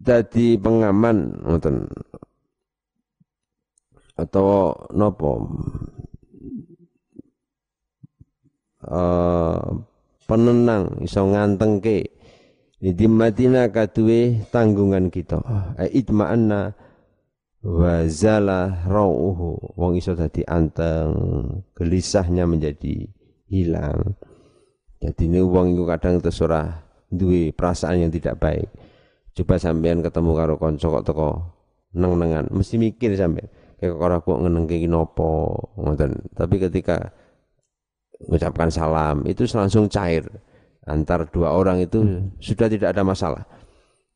dadi 0.00 0.60
pengaman 0.60 1.42
ngoten. 1.44 1.88
Atau 4.16 4.72
nopo? 4.96 5.44
Uh, 8.86 9.82
penenang 10.24 11.02
iso 11.02 11.26
ngantengke. 11.26 12.16
Di 12.76 13.08
Madinah 13.08 13.72
kaduwe 13.72 14.46
tanggungan 14.52 15.08
kita. 15.08 15.40
Eh, 15.80 15.90
itma'anna 16.04 16.76
wa 17.66 18.06
zala 18.06 18.86
rauhu 18.86 19.58
wong 19.74 19.98
iso 19.98 20.14
dadi 20.14 20.44
anteng 20.46 21.10
gelisahnya 21.74 22.46
menjadi 22.46 23.08
hilang. 23.48 24.14
Jadi 25.02 25.28
ini 25.28 25.40
wong 25.42 25.74
itu 25.74 25.84
kadang 25.88 26.20
terserah 26.20 26.84
duwe 27.10 27.50
perasaan 27.50 28.06
yang 28.06 28.12
tidak 28.12 28.38
baik 28.38 28.68
coba 29.36 29.54
sampean 29.60 30.00
ketemu 30.00 30.30
karo 30.32 30.54
konco 30.56 30.86
kok 30.88 31.04
teko 31.04 31.28
neng-nengan. 31.92 32.48
Mesti 32.48 32.80
mikir 32.80 33.12
sampean. 33.14 33.52
Kayak 33.76 34.00
kok 34.00 34.24
kok 34.24 34.38
ngenengke 34.40 34.80
iki 34.80 34.88
nopo 34.88 35.52
ngoten. 35.76 36.32
Tapi 36.32 36.56
ketika 36.56 37.12
mengucapkan 38.24 38.72
salam 38.72 39.28
itu 39.28 39.44
langsung 39.52 39.92
cair. 39.92 40.24
Antar 40.86 41.26
dua 41.28 41.50
orang 41.50 41.82
itu 41.82 41.98
sudah 42.38 42.70
tidak 42.70 42.94
ada 42.94 43.02
masalah. 43.02 43.44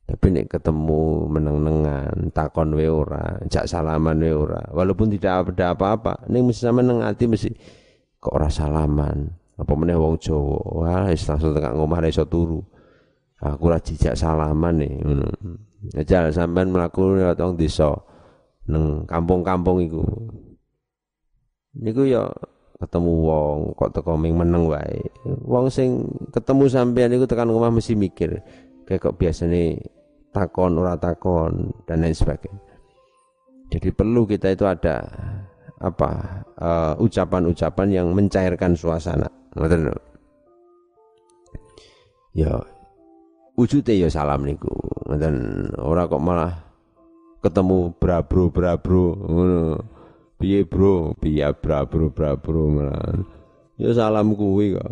Tapi 0.07 0.27
nih 0.35 0.47
ketemu 0.47 1.31
meneng-nengan 1.31 2.35
takon 2.35 2.75
we 2.75 2.87
ora 2.91 3.39
jak 3.47 3.71
salaman 3.71 4.19
we 4.19 4.35
ora 4.35 4.59
walaupun 4.75 5.07
tidak 5.07 5.55
ada 5.55 5.71
apa-apa 5.71 6.27
nih 6.27 6.43
mesti 6.43 6.67
sama 6.67 6.83
neng 6.83 6.99
hati 6.99 7.31
mesti 7.31 7.51
kok 8.19 8.35
ora 8.35 8.51
salaman? 8.51 9.31
Apa 9.55 9.77
meneh 9.77 9.95
wong 9.95 10.17
Jawa? 10.19 10.59
Wah 10.83 11.07
langsung 11.13 11.53
tengah 11.53 11.77
ngomah 11.77 12.01
iso 12.09 12.25
turu 12.27 12.65
aku 13.41 13.73
ora 13.73 13.81
jejak 13.81 14.17
salaman 14.17 14.85
nih 14.85 14.93
ngono 15.01 15.27
aja 15.97 16.29
sampean 16.29 16.69
mlaku 16.73 17.17
lewat 17.17 17.41
wong 17.41 17.57
desa 17.57 17.97
neng 18.69 19.09
kampung-kampung 19.09 19.81
iku 19.81 20.05
niku 21.81 22.05
ya 22.05 22.29
ketemu 22.81 23.13
wong 23.13 23.57
kok 23.77 23.93
teko 23.93 24.17
ming 24.17 24.41
meneng 24.41 24.65
wae. 24.65 25.05
Wong 25.45 25.69
sing 25.69 26.09
ketemu 26.33 26.65
sampean 26.73 27.13
iku 27.13 27.29
tekan 27.29 27.53
omah 27.53 27.69
mesti 27.69 27.93
mikir 27.93 28.41
kayak 28.89 29.05
kok 29.05 29.17
biasane 29.21 29.77
takon 30.33 30.81
ora 30.81 30.97
takon 30.97 31.69
dan 31.85 32.01
lain 32.01 32.17
sebagainya. 32.17 32.57
Jadi 33.71 33.89
perlu 33.95 34.27
kita 34.27 34.51
itu 34.51 34.65
ada 34.67 35.05
apa 35.79 36.11
eh, 36.57 36.95
ucapan-ucapan 37.05 37.89
uh, 37.93 37.95
yang 38.01 38.07
mencairkan 38.17 38.73
suasana. 38.75 39.29
Ngoten 39.55 39.93
Ya 42.31 42.63
wujudnya 43.59 44.07
ya 44.07 44.09
salam 44.11 44.47
niku. 44.47 44.71
Ngoten 45.11 45.35
ora 45.79 46.07
kok 46.07 46.23
malah 46.23 46.53
ketemu 47.43 47.95
brabro 47.97 48.51
brabro 48.53 49.17
ngono. 49.17 49.81
Piye 50.41 50.65
bro? 50.65 51.13
Piye 51.19 51.51
bra 51.53 51.85
bro 51.85 52.09
bra 52.11 52.39
bro 52.39 52.69
malah. 52.71 53.25
Ya 53.81 53.91
salam 53.97 54.37
kuwi 54.37 54.77
kok 54.77 54.91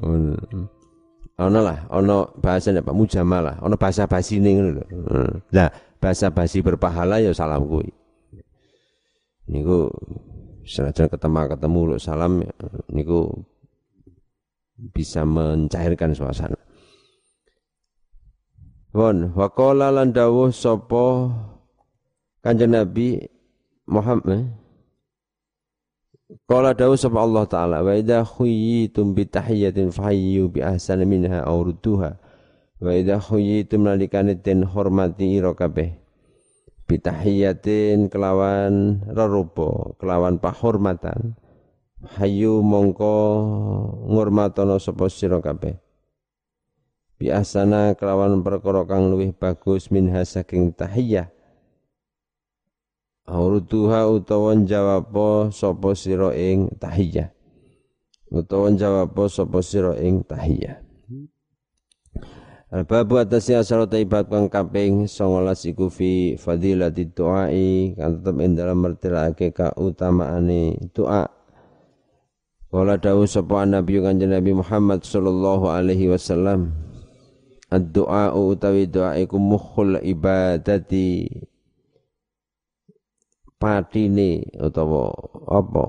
ana 1.38 1.62
lah 1.62 1.78
ana 1.86 2.26
bahasa 2.42 2.74
apa 2.74 2.90
mujamalah 2.90 3.62
ana 3.62 3.78
bahasa 3.78 4.10
basi 4.10 4.42
ning 4.42 4.58
ngono 4.58 4.70
lho. 4.80 4.84
Lah 5.54 5.70
bahasa 6.02 6.34
basi 6.34 6.58
berpahala 6.64 7.22
ya 7.22 7.30
salam 7.30 7.62
kuwi. 7.68 7.94
Niku 9.48 9.88
senajan 10.68 11.08
ketemu 11.08 11.48
ketemu 11.56 11.80
lho 11.94 11.96
salam 11.96 12.44
niku 12.90 13.30
bisa 14.92 15.26
mencairkan 15.26 16.14
suasana 16.14 16.54
Won 18.98 19.30
waqala 19.30 19.94
lan 19.94 20.10
dawuh 20.10 20.50
sapa 20.50 21.30
Kanjeng 22.42 22.74
Nabi 22.74 23.22
Muhammad 23.86 24.50
Qala 26.50 26.74
dawu 26.74 26.98
sapa 26.98 27.22
Allah 27.22 27.46
taala 27.46 27.86
wa 27.86 27.94
idza 27.94 28.26
khuyyitum 28.26 29.14
bi 29.14 29.22
tahiyatin 29.22 29.94
fahayyu 29.94 30.50
bi 30.50 30.66
ahsana 30.66 31.06
minha 31.06 31.46
aw 31.46 31.62
rudduha 31.62 32.18
wa 32.82 32.90
idza 32.90 33.22
khuyyitum 33.22 33.86
nalikane 33.86 34.34
den 34.34 34.66
hormati 34.66 35.30
ira 35.30 35.54
kabeh 35.54 35.94
bi 36.90 36.96
tahiyatin 36.98 38.10
kelawan 38.10 38.98
rerupa 39.14 39.94
kelawan 40.02 40.42
pahormatan 40.42 41.38
hayu 42.18 42.66
mongko 42.66 43.14
ngurmatono 44.10 44.82
sapa 44.82 45.06
sira 45.06 45.38
kabeh 45.38 45.78
bi 47.18 47.34
ahsana 47.34 47.98
kelawan 47.98 48.40
perkara 48.46 48.86
kang 48.86 49.10
luwih 49.10 49.34
bagus 49.34 49.90
minha 49.90 50.22
saking 50.22 50.70
tahiyah 50.70 51.28
Aurutuha 53.28 54.08
utawa 54.08 54.56
jawab 54.64 55.12
sapa 55.52 55.92
sira 55.92 56.32
ing 56.32 56.72
tahiyah. 56.80 57.28
Utawa 58.32 58.72
jawab 58.72 59.12
sapa 59.28 59.60
sira 59.60 60.00
ing 60.00 60.24
tahiyah. 60.24 60.80
Al-babu 62.72 63.20
atasi 63.20 63.52
asal 63.52 63.84
taibat 63.84 64.32
kang 64.32 64.48
kaping 64.48 65.04
19 65.04 65.72
iku 65.72 65.92
fi 65.92 66.40
fadilati 66.40 67.04
du'ai 67.12 67.96
kan 68.00 68.16
tetep 68.16 68.36
ing 68.40 68.56
dalam 68.56 68.80
mertelake 68.80 69.52
kautamaane 69.52 70.88
doa. 70.96 71.28
Kala 72.72 72.96
dawuh 72.96 73.28
sapa 73.28 73.64
Nabi 73.68 74.00
Kanjeng 74.00 74.32
Nabi 74.32 74.56
Muhammad 74.56 75.04
sallallahu 75.04 75.68
alaihi 75.68 76.08
wasallam 76.12 76.87
Ad-du'a 77.68 78.32
utawi 78.32 78.88
doa 78.88 79.20
iku 79.20 79.36
mukhul 79.36 80.00
ibadati 80.00 81.28
patine 83.60 84.48
utawa 84.56 85.12
apa 85.44 85.84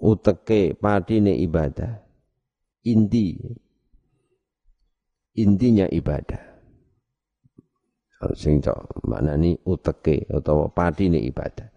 uteke 0.00 0.74
patine 0.74 1.38
ibadah 1.38 2.02
inti 2.82 3.38
intinya 5.38 5.86
ibadah 5.86 6.50
sing 8.36 8.60
cok 8.60 9.06
maknani 9.08 9.56
uteke 9.64 10.28
utawa 10.28 10.68
patine 10.68 11.16
ibadah. 11.24 11.72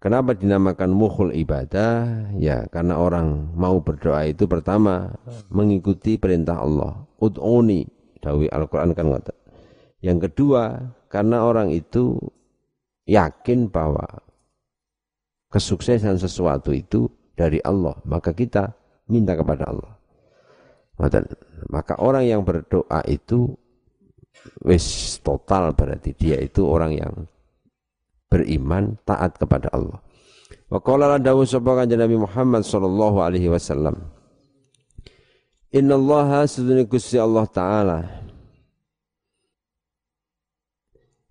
Kenapa 0.00 0.32
dinamakan 0.32 0.96
mukhul 0.96 1.36
ibadah? 1.36 2.32
Ya, 2.40 2.64
karena 2.72 2.96
orang 2.96 3.52
mau 3.52 3.84
berdoa 3.84 4.24
itu 4.24 4.48
pertama 4.48 5.12
mengikuti 5.52 6.16
perintah 6.16 6.64
Allah. 6.64 7.04
Ud'uni, 7.20 7.84
dawi 8.20 8.46
Al-Qur'an 8.48 8.92
kan 8.92 9.08
ngoten. 9.08 9.36
Yang 10.00 10.30
kedua, 10.30 10.80
karena 11.12 11.44
orang 11.44 11.72
itu 11.72 12.16
yakin 13.04 13.68
bahwa 13.68 14.06
kesuksesan 15.52 16.16
sesuatu 16.16 16.72
itu 16.72 17.10
dari 17.36 17.60
Allah, 17.64 17.96
maka 18.06 18.32
kita 18.32 18.72
minta 19.10 19.34
kepada 19.34 19.68
Allah. 19.68 19.92
Maka 21.72 21.96
orang 21.96 22.28
yang 22.28 22.44
berdoa 22.44 23.00
itu 23.08 23.48
wis 24.64 25.16
total 25.24 25.72
berarti 25.72 26.12
dia 26.12 26.36
itu 26.36 26.64
orang 26.64 26.92
yang 26.92 27.14
beriman 28.28 29.00
taat 29.08 29.36
kepada 29.40 29.72
Allah. 29.72 29.98
Wa 30.70 30.78
qala 30.78 31.16
la 31.16 31.18
dawu 31.18 31.42
sapa 31.42 31.82
kanjeng 31.82 31.98
Nabi 31.98 32.20
Muhammad 32.20 32.62
sallallahu 32.62 33.18
alaihi 33.24 33.50
wasallam. 33.50 33.98
Inna 35.70 35.94
Allah 35.94 36.50
sedune 36.50 36.82
Gusti 36.82 37.14
Allah 37.14 37.46
taala. 37.46 37.98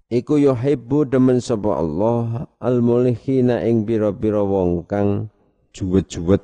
Iku 0.09 0.39
yuhibbu 0.41 1.05
demen 1.05 1.43
sapa 1.43 1.75
Allah 1.75 2.47
al-mulihina 2.57 3.61
ing 3.67 3.85
pira-pira 3.85 4.41
wong 4.41 4.87
kang 4.87 5.29
juwet-juwet. 5.75 6.41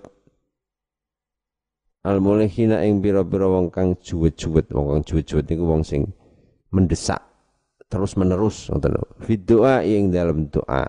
Al-mulihina 2.06 2.86
ing 2.86 3.02
pira-pira 3.02 3.50
wong 3.50 3.74
kang 3.74 3.98
juwet-juwet 3.98 4.70
wong 4.70 4.86
kang 4.92 5.02
juwet-juwet 5.08 5.46
niku 5.50 5.66
wong 5.66 5.82
sing 5.82 6.12
mendesak 6.76 7.24
terus 7.88 8.20
menerus 8.20 8.68
ngoten 8.68 8.98
fi 9.24 9.40
doa 9.40 9.86
ing 9.86 10.12
dalam 10.12 10.52
doa 10.52 10.84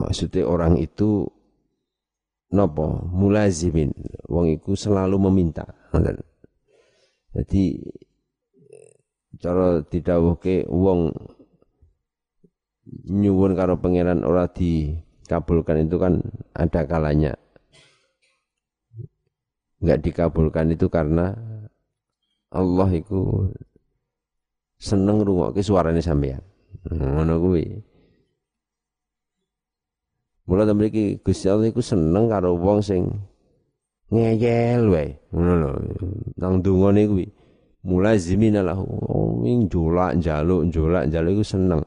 maksudnya 0.00 0.48
orang 0.48 0.80
itu 0.80 1.28
nopo 2.52 3.08
mulazimin. 3.10 3.90
Wong 4.28 4.54
iku 4.56 4.76
selalu 4.76 5.16
meminta 5.28 5.66
jadi 7.32 7.64
cara 9.40 9.80
didhawuhke 9.88 10.68
wong 10.68 11.16
nyuwun 13.08 13.56
karo 13.56 13.80
pangeran 13.80 14.20
ora 14.20 14.52
dikabulkan 14.52 15.88
itu 15.88 15.96
kan 15.96 16.20
ada 16.52 16.84
kalanya. 16.84 17.32
Enggak 19.80 20.04
dikabulkan 20.04 20.76
itu 20.76 20.86
karena 20.92 21.34
Allah 22.52 22.90
itu 22.92 23.48
seneng 24.76 25.24
rungokke 25.24 25.64
suarane 25.64 26.02
sampean 26.02 26.42
ngono 26.90 27.38
kuwi 27.38 27.64
Mula 30.42 30.66
ta 30.66 30.74
mriki 30.74 31.22
Gusti 31.22 31.46
Allah 31.46 31.70
iku 31.70 31.78
seneng 31.78 32.26
karo 32.26 32.58
wong 32.58 32.82
sing 32.82 33.06
ngeyel 34.10 34.90
wae. 34.90 35.14
Ngono 35.30 35.54
lho. 35.62 35.70
Nang 36.42 36.58
dungane 36.58 37.06
kuwi 37.06 37.26
mulai 37.86 38.18
zimina 38.18 38.62
lahu 38.62 38.86
oh, 38.86 39.42
ing 39.46 39.66
jolak 39.70 40.18
jaluk 40.18 40.70
jolak 40.70 41.06
jaluk 41.10 41.38
iku 41.38 41.44
seneng. 41.46 41.82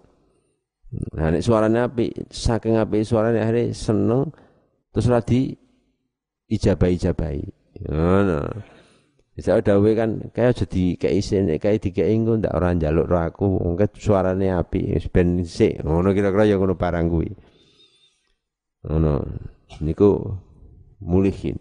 Nah 1.16 1.28
nek 1.32 1.44
suarane 1.44 1.84
apik 1.84 2.32
saking 2.32 2.80
apik 2.80 3.04
suarane 3.04 3.44
akhirnya 3.44 3.76
seneng 3.76 4.32
terus 4.96 5.12
ora 5.12 5.20
di 5.20 5.52
ijabah-ijabahi 6.48 7.44
ngono. 7.92 8.40
Bisa 9.36 9.60
dawe 9.60 9.90
kan 10.00 10.32
kaya 10.32 10.56
jadi 10.56 10.96
kayak 10.96 11.16
isin 11.20 11.52
kayak 11.60 11.84
tiga 11.84 12.08
engko 12.08 12.40
ndak 12.40 12.56
orang 12.56 12.80
jaluk 12.80 13.12
aku 13.12 13.60
mungkin 13.60 13.92
suarane 13.92 14.48
api 14.48 14.96
ben 15.12 15.44
sik. 15.44 15.84
Ngono 15.84 16.16
kira-kira 16.16 16.48
ya 16.48 16.56
ngono 16.56 16.80
barang 16.80 17.12
kuwi 17.12 17.36
ngono. 18.86 19.26
Niku 19.82 20.22
mulihin. 21.02 21.58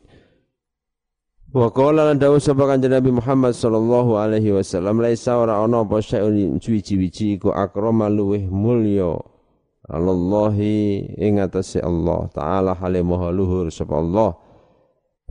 Wa 1.54 1.70
qala 1.70 2.10
lan 2.10 2.18
dawuh 2.18 2.42
sapa 2.42 2.66
kanjeng 2.66 2.90
Nabi 2.90 3.14
Muhammad 3.14 3.54
sallallahu 3.54 4.18
alaihi 4.18 4.50
wasallam 4.50 4.98
laisa 4.98 5.38
ora 5.38 5.62
ana 5.62 5.86
apa 5.86 6.02
sayun 6.02 6.58
suwi-wiji 6.58 7.38
iku 7.38 7.54
akrama 7.54 8.10
luweh 8.10 8.42
mulya 8.50 9.14
Allahi 9.86 11.06
ing 11.14 11.38
atase 11.38 11.78
Allah 11.78 12.26
taala 12.34 12.74
hale 12.74 13.06
maha 13.06 13.30
luhur 13.30 13.70
sapa 13.70 14.02
Allah. 14.02 14.34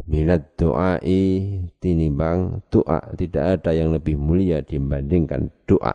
Minat 0.07 0.57
doai 0.57 1.69
tinimbang 1.77 2.65
doa 2.71 3.03
tidak 3.13 3.59
ada 3.59 3.75
yang 3.77 3.91
lebih 3.91 4.15
mulia 4.15 4.63
dibandingkan 4.63 5.51
doa. 5.67 5.91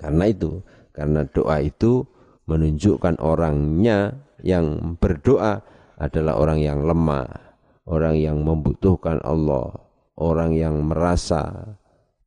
Karena 0.00 0.24
itu 0.24 0.64
karena 0.96 1.28
doa 1.28 1.60
itu 1.60 2.08
menunjukkan 2.48 3.20
orangnya 3.20 4.24
yang 4.42 4.96
berdoa 4.98 5.60
adalah 6.00 6.40
orang 6.40 6.58
yang 6.64 6.80
lemah 6.84 7.50
orang 7.90 8.16
yang 8.16 8.38
membutuhkan 8.40 9.18
Allah, 9.26 9.74
orang 10.14 10.54
yang 10.54 10.78
merasa 10.86 11.74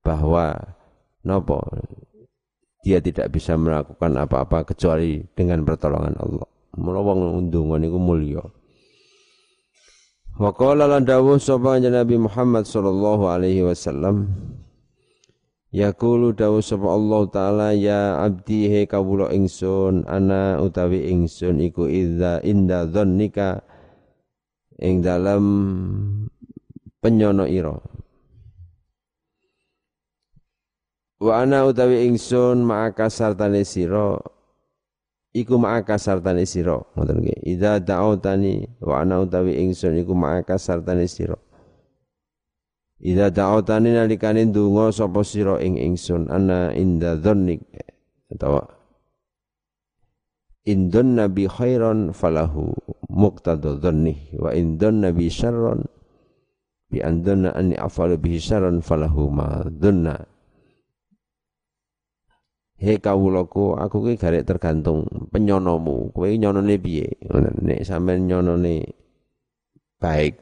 bahwa 0.04 0.76
nopo 1.24 1.64
dia 2.84 3.00
tidak 3.00 3.32
bisa 3.32 3.56
melakukan 3.56 4.12
apa-apa 4.20 4.68
kecuali 4.68 5.24
dengan 5.32 5.64
pertolongan 5.64 6.20
Allah. 6.20 6.48
Melawang 6.76 7.48
undungan 7.48 7.80
itu 7.80 7.96
mulia. 7.96 8.44
Wa 10.36 10.52
qala 10.52 10.90
lan 10.90 11.08
dawuh 11.08 11.40
sapa 11.40 11.80
Nabi 11.80 12.18
Muhammad 12.20 12.66
sallallahu 12.68 13.30
alaihi 13.30 13.64
wasallam 13.64 14.34
Yaqulu 15.74 16.38
dawuh 16.38 16.62
sapa 16.62 16.86
Allah 16.86 17.22
taala 17.34 17.68
ya 17.74 18.22
abdi 18.22 18.70
he 18.70 18.86
kawula 18.86 19.34
ingsun 19.34 20.06
ana 20.06 20.62
utawi 20.62 21.10
ingsun 21.10 21.58
iku 21.66 21.90
idza 21.90 22.46
inda 22.46 22.86
dzannika 22.86 23.66
ing 24.78 25.02
dalam 25.02 25.42
penyono 27.02 27.50
ira. 27.50 27.74
Wa 31.18 31.42
ana 31.42 31.66
utawi 31.66 32.06
ingsun 32.06 32.62
ma'aka 32.62 33.10
sartane 33.10 33.66
sira. 33.66 34.22
Iku 35.34 35.58
ma'aka 35.58 35.98
sartane 35.98 36.46
sira. 36.46 36.78
Ngoten 36.94 37.18
nggih. 37.18 37.50
Idza 37.50 37.82
da'utani 37.82 38.78
wa 38.78 39.02
ana 39.02 39.26
utawi 39.26 39.58
ingsun 39.58 39.98
iku 39.98 40.14
ma'aka 40.14 40.62
sartane 40.62 41.10
sira 41.10 41.34
idza 43.04 43.28
da'utani 43.30 43.92
nalikane 43.92 44.48
ndonga 44.48 44.96
sapa 44.96 45.22
sira 45.28 45.60
ing 45.60 45.76
ingsun. 45.76 46.32
Ana 46.32 46.72
inda 46.72 47.20
dzannik 47.20 47.60
atau 48.32 48.64
indun 50.64 51.20
nabi 51.20 51.46
khairan 51.52 52.16
falahu 52.16 52.72
muqtada 53.12 53.76
dhanni 53.78 54.32
wa 54.40 54.56
indun 54.56 55.04
nabi 55.04 55.28
syarran 55.28 55.84
bi 56.88 57.04
andunna 57.04 57.52
anni 57.58 57.76
afalu 57.76 58.16
bihi 58.16 58.40
syarran 58.40 58.80
falahu 58.80 59.28
ma 59.34 59.66
dunna 59.68 60.18
He 62.84 63.00
kawulaku 63.00 63.80
aku 63.80 64.12
ki 64.12 64.14
garek 64.20 64.44
tergantung 64.44 65.08
penyonomu. 65.32 66.12
Kowe 66.12 66.28
nyonone 66.28 66.76
piye? 66.76 67.16
Nek 67.64 67.88
sampean 67.88 68.28
nyonone 68.28 68.84
baik 70.04 70.36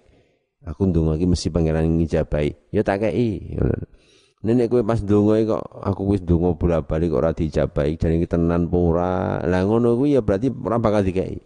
aku 0.65 0.89
ndonga 0.89 1.17
iki 1.17 1.25
mesti 1.25 1.47
pangeran 1.49 1.87
ngijabahi 1.97 2.73
ya 2.73 2.81
tak 2.85 3.07
kei 3.07 3.57
Nenek 4.41 4.73
kowe 4.73 4.81
pas 4.81 4.97
ndonga 4.97 5.37
kok 5.45 5.63
aku 5.85 6.01
wis 6.09 6.21
ndonga 6.25 6.57
bolak-balik 6.57 7.13
kok 7.13 7.21
ora 7.21 7.29
dijabahi 7.29 7.93
jane 7.93 8.25
tenan 8.25 8.65
pura. 8.65 9.37
Lah 9.45 9.61
ngono 9.61 9.93
kuwi 9.93 10.17
ya 10.17 10.25
berarti 10.25 10.49
ora 10.49 10.81
bakal 10.81 11.05
dikei. 11.05 11.37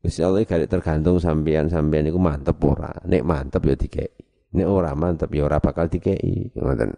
Gusti 0.00 0.24
Allah 0.24 0.44
gak 0.44 0.68
tergantung 0.68 1.20
sampean 1.20 1.68
sampean 1.68 2.08
iku 2.08 2.16
mantep 2.16 2.56
ora. 2.64 2.96
Nek 3.04 3.22
mantep 3.28 3.60
ya 3.68 3.76
dikei. 3.76 4.12
Nek 4.56 4.68
ora 4.68 4.96
mantep 4.96 5.28
ya 5.36 5.44
ora 5.44 5.60
bakal 5.60 5.92
dikei. 5.92 6.48
Ngoten. 6.56 6.96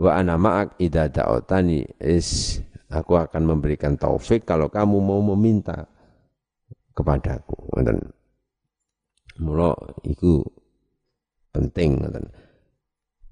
Wa 0.00 0.16
ana 0.16 0.40
ma'ak 0.40 0.80
idza 0.80 1.12
da'utani 1.12 1.84
is 2.00 2.60
aku 2.88 3.12
akan 3.12 3.44
memberikan 3.44 4.00
taufik 4.00 4.48
kalau 4.48 4.72
kamu 4.72 5.04
mau 5.04 5.20
meminta 5.36 5.84
kepadaku. 6.96 7.76
Ngoten. 7.76 8.17
Mula 9.38 9.70
iku 10.02 10.42
penting 11.54 12.02
ngoten. 12.02 12.26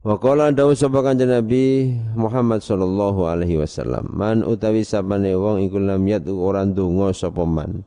Wa 0.06 0.14
qala 0.22 0.54
dawu 0.54 0.70
sapa 0.70 1.02
kanjeng 1.02 1.34
Nabi 1.34 1.90
Muhammad 2.14 2.62
sallallahu 2.62 3.26
alaihi 3.26 3.58
wasallam, 3.58 4.06
man 4.14 4.46
utawi 4.46 4.86
sabane 4.86 5.34
wong 5.34 5.66
iku 5.66 5.82
lam 5.82 6.06
yatu 6.06 6.38
ora 6.38 6.62
ndonga 6.62 7.10
sapa 7.10 7.42
man. 7.42 7.82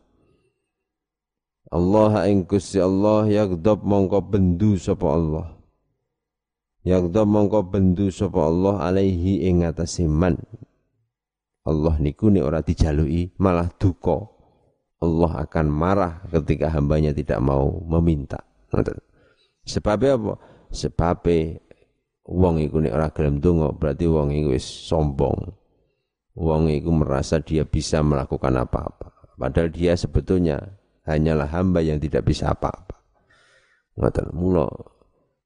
Allah 1.71 2.27
ing 2.27 2.43
Gusti 2.43 2.81
Allah 2.81 3.23
yagdab 3.29 3.87
mongko 3.87 4.19
bendu 4.25 4.75
sapa 4.75 5.07
Allah. 5.15 5.47
Yagdab 6.83 7.23
mongko 7.23 7.71
bendu 7.71 8.11
sapa 8.11 8.51
Allah 8.51 8.83
alaihi 8.83 9.47
ing 9.47 9.63
atase 9.63 10.03
man. 10.09 10.43
Allah 11.63 11.95
niku 12.03 12.27
nek 12.33 12.43
ora 12.43 12.59
dijaluki 12.65 13.31
malah 13.39 13.71
duka. 13.79 14.38
Allah 14.99 15.47
akan 15.47 15.65
marah 15.71 16.13
ketika 16.27 16.67
hambanya 16.71 17.15
tidak 17.15 17.39
mau 17.39 17.79
meminta. 17.87 18.43
Sebabnya 19.63 20.19
apa? 20.19 20.33
sebabe 20.69 21.65
wong 22.29 22.61
iku 22.61 22.77
nek 22.77 22.93
ora 22.93 23.09
gelem 23.09 23.41
donga 23.41 23.73
berarti 23.73 24.05
wong 24.05 24.29
iku 24.29 24.49
wis 24.53 24.65
sombong. 24.65 25.49
Wong 26.37 26.69
iku 26.71 26.93
merasa 26.93 27.41
dia 27.41 27.65
bisa 27.65 27.99
melakukan 28.05 28.53
apa-apa. 28.53 29.33
Padahal 29.35 29.73
dia 29.73 29.97
sebetulnya 29.97 30.61
hanyalah 31.09 31.49
hamba 31.49 31.81
yang 31.81 31.97
tidak 31.97 32.29
bisa 32.29 32.53
apa-apa. 32.53 32.95
Ngoten 33.97 34.29
mula 34.31 34.69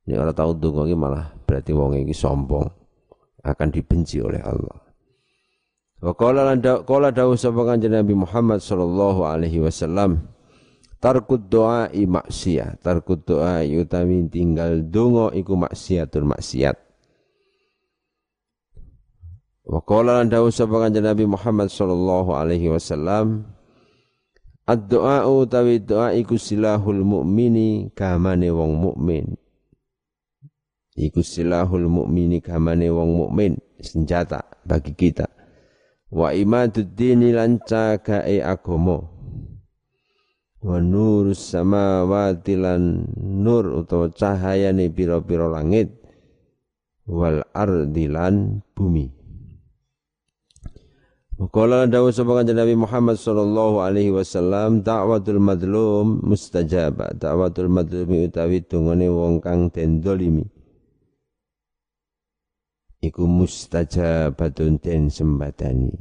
nek 0.05 0.17
ora 0.19 0.33
tau 0.35 0.51
donga 0.51 0.83
malah 0.93 1.31
berarti 1.47 1.71
wong 1.71 2.03
iki 2.03 2.11
sombong 2.11 2.67
akan 3.47 3.67
dibenci 3.71 4.19
oleh 4.19 4.43
Allah. 4.43 4.82
Wa 6.03 6.11
qala 6.11 6.51
qala 6.83 7.15
dawuh 7.15 7.39
sapa 7.39 7.63
Nabi 7.79 8.11
Muhammad 8.11 8.59
sallallahu 8.59 9.23
alaihi 9.23 9.63
wasallam 9.63 10.27
Tarkut 11.03 11.51
doa 11.51 11.91
i 11.91 12.07
maksiat, 12.07 12.79
tarkut 12.79 13.27
doa 13.27 13.59
utawi 13.59 14.23
tinggal 14.31 14.87
donga 14.87 15.35
iku 15.35 15.59
maksiatul 15.59 16.23
maksiat. 16.23 16.79
Wa 19.67 19.83
qala 19.83 20.23
lan 20.23 20.31
dawuh 20.31 20.47
sapa 20.47 20.79
kanjeng 20.79 21.03
Nabi 21.03 21.27
Muhammad 21.27 21.67
sallallahu 21.67 22.31
alaihi 22.35 22.71
wasallam 22.71 23.47
Ad-doa 24.63 25.27
utawi 25.27 25.83
doa 25.83 26.15
iku 26.15 26.39
silahul 26.39 27.03
mukmini 27.03 27.91
kamane 27.91 28.47
wong 28.47 28.79
mukmin. 28.79 29.35
Iku 30.95 31.19
silahul 31.19 31.91
mukmini 31.91 32.39
kamane 32.39 32.87
wong 32.87 33.27
mukmin, 33.27 33.59
senjata 33.83 34.39
bagi 34.63 34.95
kita. 34.95 35.42
Wa 36.13 36.29
imaduddini 36.29 37.33
lan 37.33 37.57
cagae 37.65 38.37
agama 38.45 39.01
wa 40.63 40.77
nur 40.79 41.33
samawati 41.35 42.53
lan 42.55 43.09
nur 43.17 43.83
utawa 43.83 44.13
cahayane 44.13 44.93
pira-pira 44.93 45.49
langit. 45.49 45.89
Wal 47.03 47.43
ardi 47.51 48.07
lan 48.07 48.63
bumi. 48.71 49.11
Qala 51.51 51.89
dawu 51.89 52.13
sapa 52.13 52.39
kanjeng 52.39 52.61
Nabi 52.61 52.77
Muhammad 52.77 53.17
sallallahu 53.19 53.81
alaihi 53.83 54.13
wasallam 54.13 54.85
da'watul 54.85 55.41
madlum 55.41 56.23
mustajabah 56.23 57.17
da'watul 57.19 57.67
madlum 57.67 58.29
utawi 58.29 58.63
dungane 58.63 59.09
wong 59.11 59.41
kang 59.43 59.67
den 59.73 59.99
dolimi 59.99 60.47
iku 63.03 63.27
mustajabatun 63.27 64.79
den 64.79 65.11
sembadani 65.11 65.91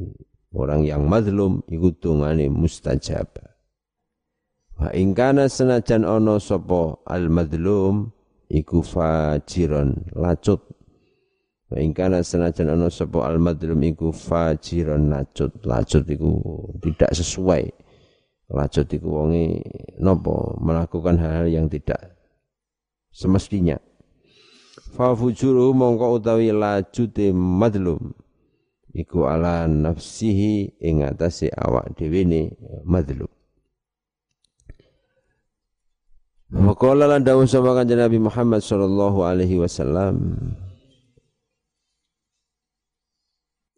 orang 0.55 0.87
yang 0.87 1.03
madlum 1.11 1.67
iku 1.67 1.91
dungane 1.99 2.47
mustajabah 2.47 3.53
Wa 4.83 4.91
ingkana 4.91 5.47
senajan 5.47 6.03
ono 6.03 6.43
sopo 6.43 7.07
al 7.07 7.31
madlum 7.31 8.11
iku 8.51 8.83
fajiron 8.83 10.11
lacut. 10.19 10.59
Wa 11.71 11.79
ingkana 11.79 12.27
senajan 12.27 12.67
ono 12.73 12.91
sopo 12.91 13.23
al 13.23 13.39
madlum 13.39 13.79
iku 13.87 14.11
fajiron 14.11 15.07
lacut. 15.07 15.55
Lacut 15.63 16.03
iku 16.11 16.35
tidak 16.83 17.15
sesuai. 17.15 17.65
Lacut 18.51 18.91
iku 18.91 19.23
wongi 19.23 19.63
nopo 20.03 20.59
melakukan 20.59 21.15
hal-hal 21.15 21.47
yang 21.47 21.71
tidak 21.71 22.19
semestinya. 23.15 23.79
Fa 24.93 25.17
fujuru 25.17 25.73
mongko 25.73 26.21
utawi 26.21 26.53
lajute 26.53 27.33
madlum 27.33 28.13
iku 28.93 29.25
ala 29.25 29.65
nafsihi 29.65 30.77
ing 30.85 31.01
atase 31.01 31.49
awak 31.49 31.97
dhewe 31.97 32.29
ne 32.29 32.41
madlum. 32.85 33.33
Waqala 36.53 37.09
lan 37.09 37.25
dawuh 37.25 37.49
sapa 37.49 37.73
kanjeng 37.73 37.97
Nabi 37.97 38.21
Muhammad 38.21 38.61
sallallahu 38.61 39.25
alaihi 39.25 39.57
wasallam 39.57 40.37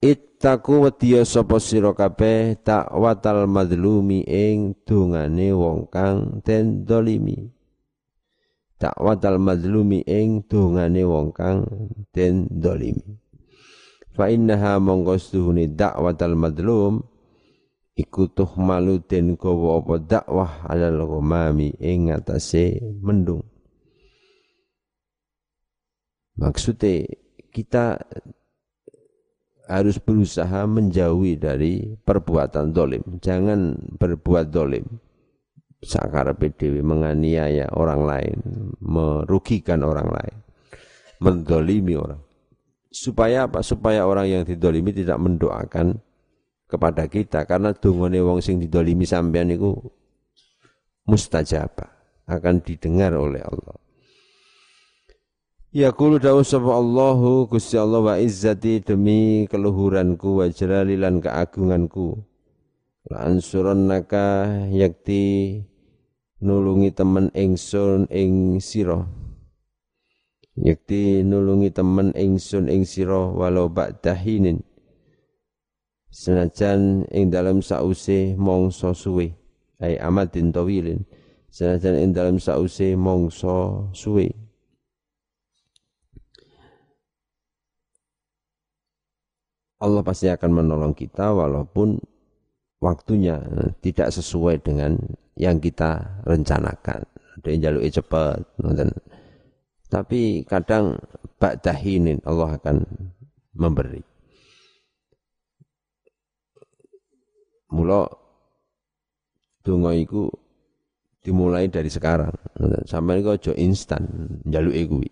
Ittaku 0.03 0.83
wadiya 0.83 1.23
sapa 1.23 1.63
sira 1.63 1.95
kabeh 1.95 2.59
takwatal 2.67 3.47
madlumi 3.47 4.27
ing 4.27 4.75
dungane 4.83 5.55
wong 5.55 5.87
kang 5.87 6.43
den 6.43 6.83
dolimi 6.83 7.54
Takwatal 8.85 9.41
madlumi 9.41 10.05
ing 10.05 10.45
dungane 10.45 11.09
wong 11.09 11.33
kang 11.33 11.65
den 12.13 12.45
dolimi 12.53 13.17
Fa 14.13 14.29
innaha 14.29 14.77
mongko 14.77 15.17
dakwatal 15.73 16.37
madlum 16.37 17.01
iku 17.97 18.29
malu 18.61 19.01
den 19.01 19.41
gawa 19.41 19.81
apa 19.81 19.95
dakwah 20.05 20.53
alal 20.69 21.01
ghamami 21.09 21.73
ing 21.81 22.13
atase 22.13 22.85
mendung 23.01 23.41
maksudnya 26.37 27.09
kita 27.55 27.97
harus 29.65 29.97
berusaha 29.97 30.69
menjauhi 30.69 31.41
dari 31.41 31.97
perbuatan 32.05 32.75
dolim. 32.75 33.03
Jangan 33.21 33.77
berbuat 33.97 34.53
dolim. 34.53 34.85
Sakar 35.85 36.33
PDW 36.35 36.81
menganiaya 36.81 37.69
orang 37.77 38.09
lain, 38.09 38.39
merugikan 38.81 39.85
orang 39.85 40.09
lain, 40.09 40.37
mendolimi 41.21 41.95
orang. 41.95 42.21
Supaya 42.89 43.45
apa? 43.45 43.61
Supaya 43.61 44.09
orang 44.09 44.27
yang 44.31 44.43
didolimi 44.49 44.97
tidak 44.97 45.21
mendoakan 45.21 46.01
kepada 46.65 47.05
kita 47.07 47.45
karena 47.45 47.77
dungane 47.77 48.19
wong 48.25 48.41
sing 48.41 48.57
didolimi 48.59 49.05
sampean 49.05 49.53
iku 49.53 49.77
mustajabah 51.05 51.91
akan 52.25 52.65
didengar 52.65 53.13
oleh 53.15 53.45
Allah. 53.45 53.77
Ya 55.75 55.91
kulu 55.91 56.23
dawu 56.23 56.47
sapa 56.47 56.71
Allahu 56.71 57.51
Gusti 57.51 57.75
Allah 57.75 57.99
wa 57.99 58.15
izzati 58.15 58.79
demi 58.79 59.51
keluhuranku 59.51 60.39
wa 60.39 60.47
jalalilan 60.47 61.19
keagunganku. 61.19 62.15
La 63.11 63.27
ansurannaka 63.27 64.71
yakti 64.71 65.59
nulungi 66.45 66.93
temen 66.93 67.33
ingsun 67.33 68.05
ing 68.13 68.61
sira. 68.61 69.01
Yakti 70.55 71.25
nulungi 71.25 71.73
temen 71.73 72.13
ingsun 72.13 72.69
ing 72.69 72.85
sira 72.85 73.33
walau 73.33 73.73
ba'dahinin. 73.73 74.61
Senajan 76.13 77.09
ing 77.11 77.33
dalam 77.33 77.59
sause 77.65 78.39
mongso 78.39 78.95
suwe 78.95 79.35
ai 79.83 79.99
amadin 79.99 80.53
tawilin. 80.55 81.03
Senajan 81.51 81.99
ing 81.99 82.11
dalam 82.13 82.37
sause 82.39 82.95
mongso 82.95 83.91
suwe. 83.97 84.31
Allah 89.83 90.01
pasti 90.07 90.31
akan 90.31 90.65
menolong 90.65 90.95
kita 90.95 91.35
walaupun 91.35 91.99
waktunya 92.79 93.43
tidak 93.85 94.15
sesuai 94.15 94.63
dengan 94.63 94.97
yang 95.35 95.59
kita 95.59 96.23
rencanakan. 96.27 97.03
Ada 97.35 97.49
yang 97.51 97.61
jaluk 97.67 97.83
cepat, 97.91 98.39
tapi 99.91 100.47
kadang 100.47 100.99
ba'dahinin 101.43 102.23
Allah 102.25 102.57
akan 102.57 102.87
memberi. 103.59 104.03
Mula 107.75 108.07
donga 109.67 109.91
iku 109.99 110.31
dimulai 111.27 111.67
dari 111.67 111.91
sekarang. 111.91 112.35
Sampai 112.87 113.27
kok 113.27 113.43
aja 113.43 113.53
instan 113.59 114.07
njaluke 114.47 114.83
kuwi. 114.87 115.11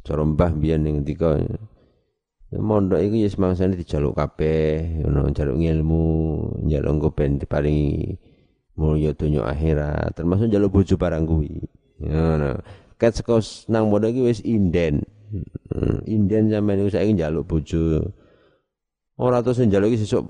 Cara 0.00 0.22
mbah 0.24 0.54
biyen 0.56 0.86
ning 0.86 1.02
ngendika 1.02 1.36
ya, 1.36 2.62
mondok 2.62 3.02
iku 3.02 3.14
ya 3.20 3.28
semangsane 3.28 3.74
dijaluk 3.74 4.14
kabeh, 4.14 5.02
ngono 5.02 5.28
njaluk 5.28 5.58
ilmu, 5.60 6.06
njaluk 6.62 6.90
engko 6.94 7.08
ben 7.10 7.42
diparingi 7.42 8.14
mulya 8.76 9.16
donya 9.16 9.42
akhirat, 9.48 10.12
termasuk 10.14 10.52
njaluk 10.52 10.80
bojo 10.80 10.94
barang 11.00 11.24
kuwi. 11.24 11.64
Ngono. 12.04 12.60
Ket 12.96 13.20
saka 13.20 13.40
nang 13.68 13.92
mondok 13.92 14.12
iki 14.12 14.22
wis 14.24 14.40
inden. 14.44 15.04
Hmm, 15.72 16.00
inden 16.06 16.52
sampeyan 16.52 16.84
iku 16.84 16.90
saiki 16.92 17.12
njaluk 17.16 17.44
bojo. 17.44 18.12
Ora 19.16 19.40
terus 19.40 19.64
njaluk 19.64 19.92
iki 19.92 20.04
sesuk 20.04 20.24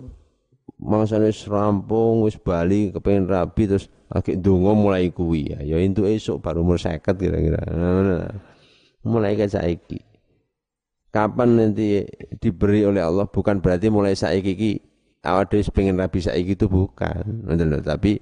mangsane 0.82 1.30
wis 1.30 1.46
rampung 1.48 2.26
wis 2.26 2.36
bali 2.36 2.92
kepengin 2.92 3.26
rabi 3.26 3.64
terus 3.70 3.88
lagi 4.12 4.38
donga 4.38 4.76
mulai 4.76 5.10
kuwi 5.10 5.50
ya 5.50 5.58
ya 5.64 5.76
entuk 5.82 6.06
esuk 6.06 6.38
baru 6.38 6.62
umur 6.62 6.78
50 6.78 7.02
kira-kira 7.16 7.62
mulai 9.02 9.34
ke 9.34 9.48
saiki 9.48 9.98
kapan 11.10 11.58
nanti 11.58 12.04
diberi 12.38 12.84
oleh 12.84 13.02
Allah 13.02 13.26
bukan 13.26 13.58
berarti 13.58 13.88
mulai 13.88 14.14
saiki 14.14 14.52
iki 14.52 14.72
awak 15.24 15.50
pengen 15.72 15.98
rabi 15.98 16.22
saiki 16.22 16.54
itu 16.54 16.68
bukan 16.68 17.46
ngoten 17.48 17.82
tapi 17.82 18.20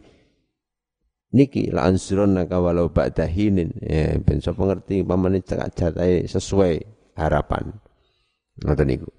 niki 1.35 1.75
la 1.75 1.91
ansron 1.91 2.39
naka 2.39 2.63
walau 2.63 2.89
ba'da 2.95 3.27
hinin 3.27 3.75
ya 3.83 4.15
ben 4.23 4.39
sapa 4.39 4.63
ngerti 4.63 5.03
pamane 5.03 5.43
cekak 5.43 5.75
jatahe 5.75 6.31
sesuai 6.31 6.79
harapan 7.19 7.75
ngoten 8.63 8.87
niku 8.87 9.11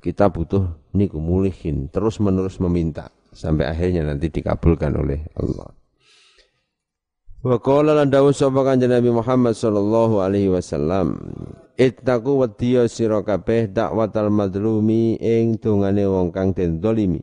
kita 0.00 0.32
butuh 0.32 0.64
niku 0.96 1.20
mulihin 1.20 1.92
terus 1.92 2.20
menerus 2.20 2.56
meminta 2.60 3.12
sampai 3.32 3.68
akhirnya 3.68 4.06
nanti 4.06 4.30
dikabulkan 4.30 4.94
oleh 4.94 5.24
Allah. 5.40 5.72
Wa 7.44 7.56
qala 7.60 7.92
lan 7.92 8.08
dawuh 8.08 8.32
sapa 8.32 8.64
kanjeng 8.64 8.92
Nabi 8.92 9.12
Muhammad 9.12 9.52
sallallahu 9.52 10.20
alaihi 10.24 10.48
wasallam 10.48 11.20
Ittaku 11.74 12.38
wadiya 12.38 12.86
sira 12.86 13.20
kabeh 13.26 13.66
dakwatal 13.66 14.30
madlumi 14.30 15.18
ing 15.18 15.58
dongane 15.58 16.06
wong 16.06 16.30
kang 16.30 16.54
den 16.54 16.78
dolimi. 16.78 17.18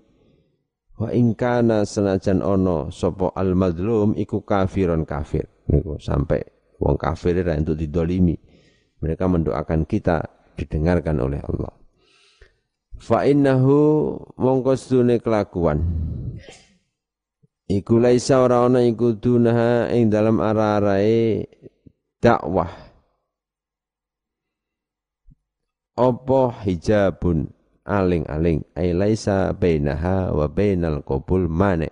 Wa 1.02 1.10
ing 1.10 1.34
kana 1.34 1.82
senajan 1.82 2.46
ana 2.46 2.94
sapa 2.94 3.34
al 3.34 3.58
madlum 3.58 4.14
iku 4.14 4.46
kafiron 4.46 5.02
kafir. 5.02 5.50
Niku 5.66 5.98
sampai 5.98 6.46
wong 6.78 6.94
kafir 7.02 7.42
ora 7.42 7.58
untuk 7.58 7.74
didolimi. 7.74 8.38
Mereka 9.02 9.26
mendoakan 9.26 9.90
kita 9.90 10.22
didengarkan 10.54 11.18
oleh 11.18 11.42
Allah. 11.42 11.74
Fa 13.02 13.26
innahu 13.26 14.14
mongko 14.38 14.78
kelakuan 15.26 15.82
iku 17.72 17.98
laisa 17.98 18.44
ora 18.44 18.68
ana 18.68 18.84
iku 18.84 19.16
dunaha 19.16 19.90
ing 19.96 20.12
dalam 20.12 20.44
ara-arae 20.44 21.48
dakwah 22.20 22.70
apa 25.96 26.42
hijabun 26.68 27.48
aling-aling. 27.92 28.64
Ay 28.72 28.96
laisa 28.96 29.52
bainaha 29.52 30.32
wa 30.32 30.48
bainal 30.48 31.04
qabul 31.04 31.52
mane 31.52 31.92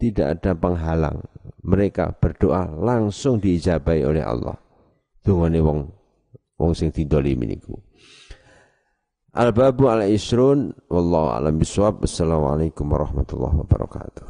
tidak 0.00 0.40
ada 0.40 0.56
penghalang. 0.56 1.20
Mereka 1.62 2.18
berdoa 2.18 2.66
langsung 2.74 3.38
diijabai 3.38 4.02
oleh 4.02 4.24
Allah. 4.24 4.58
Dungane 5.22 5.62
wong 5.62 5.80
wong 6.58 6.72
sing 6.74 6.90
didolimi 6.90 7.46
niku. 7.46 7.78
Al-babu 9.32 9.86
al-isrun. 9.86 10.74
Wallahu 10.90 11.38
alam 11.38 11.54
bisawab. 11.56 12.02
Assalamualaikum 12.02 12.84
warahmatullahi 12.90 13.62
wabarakatuh. 13.62 14.26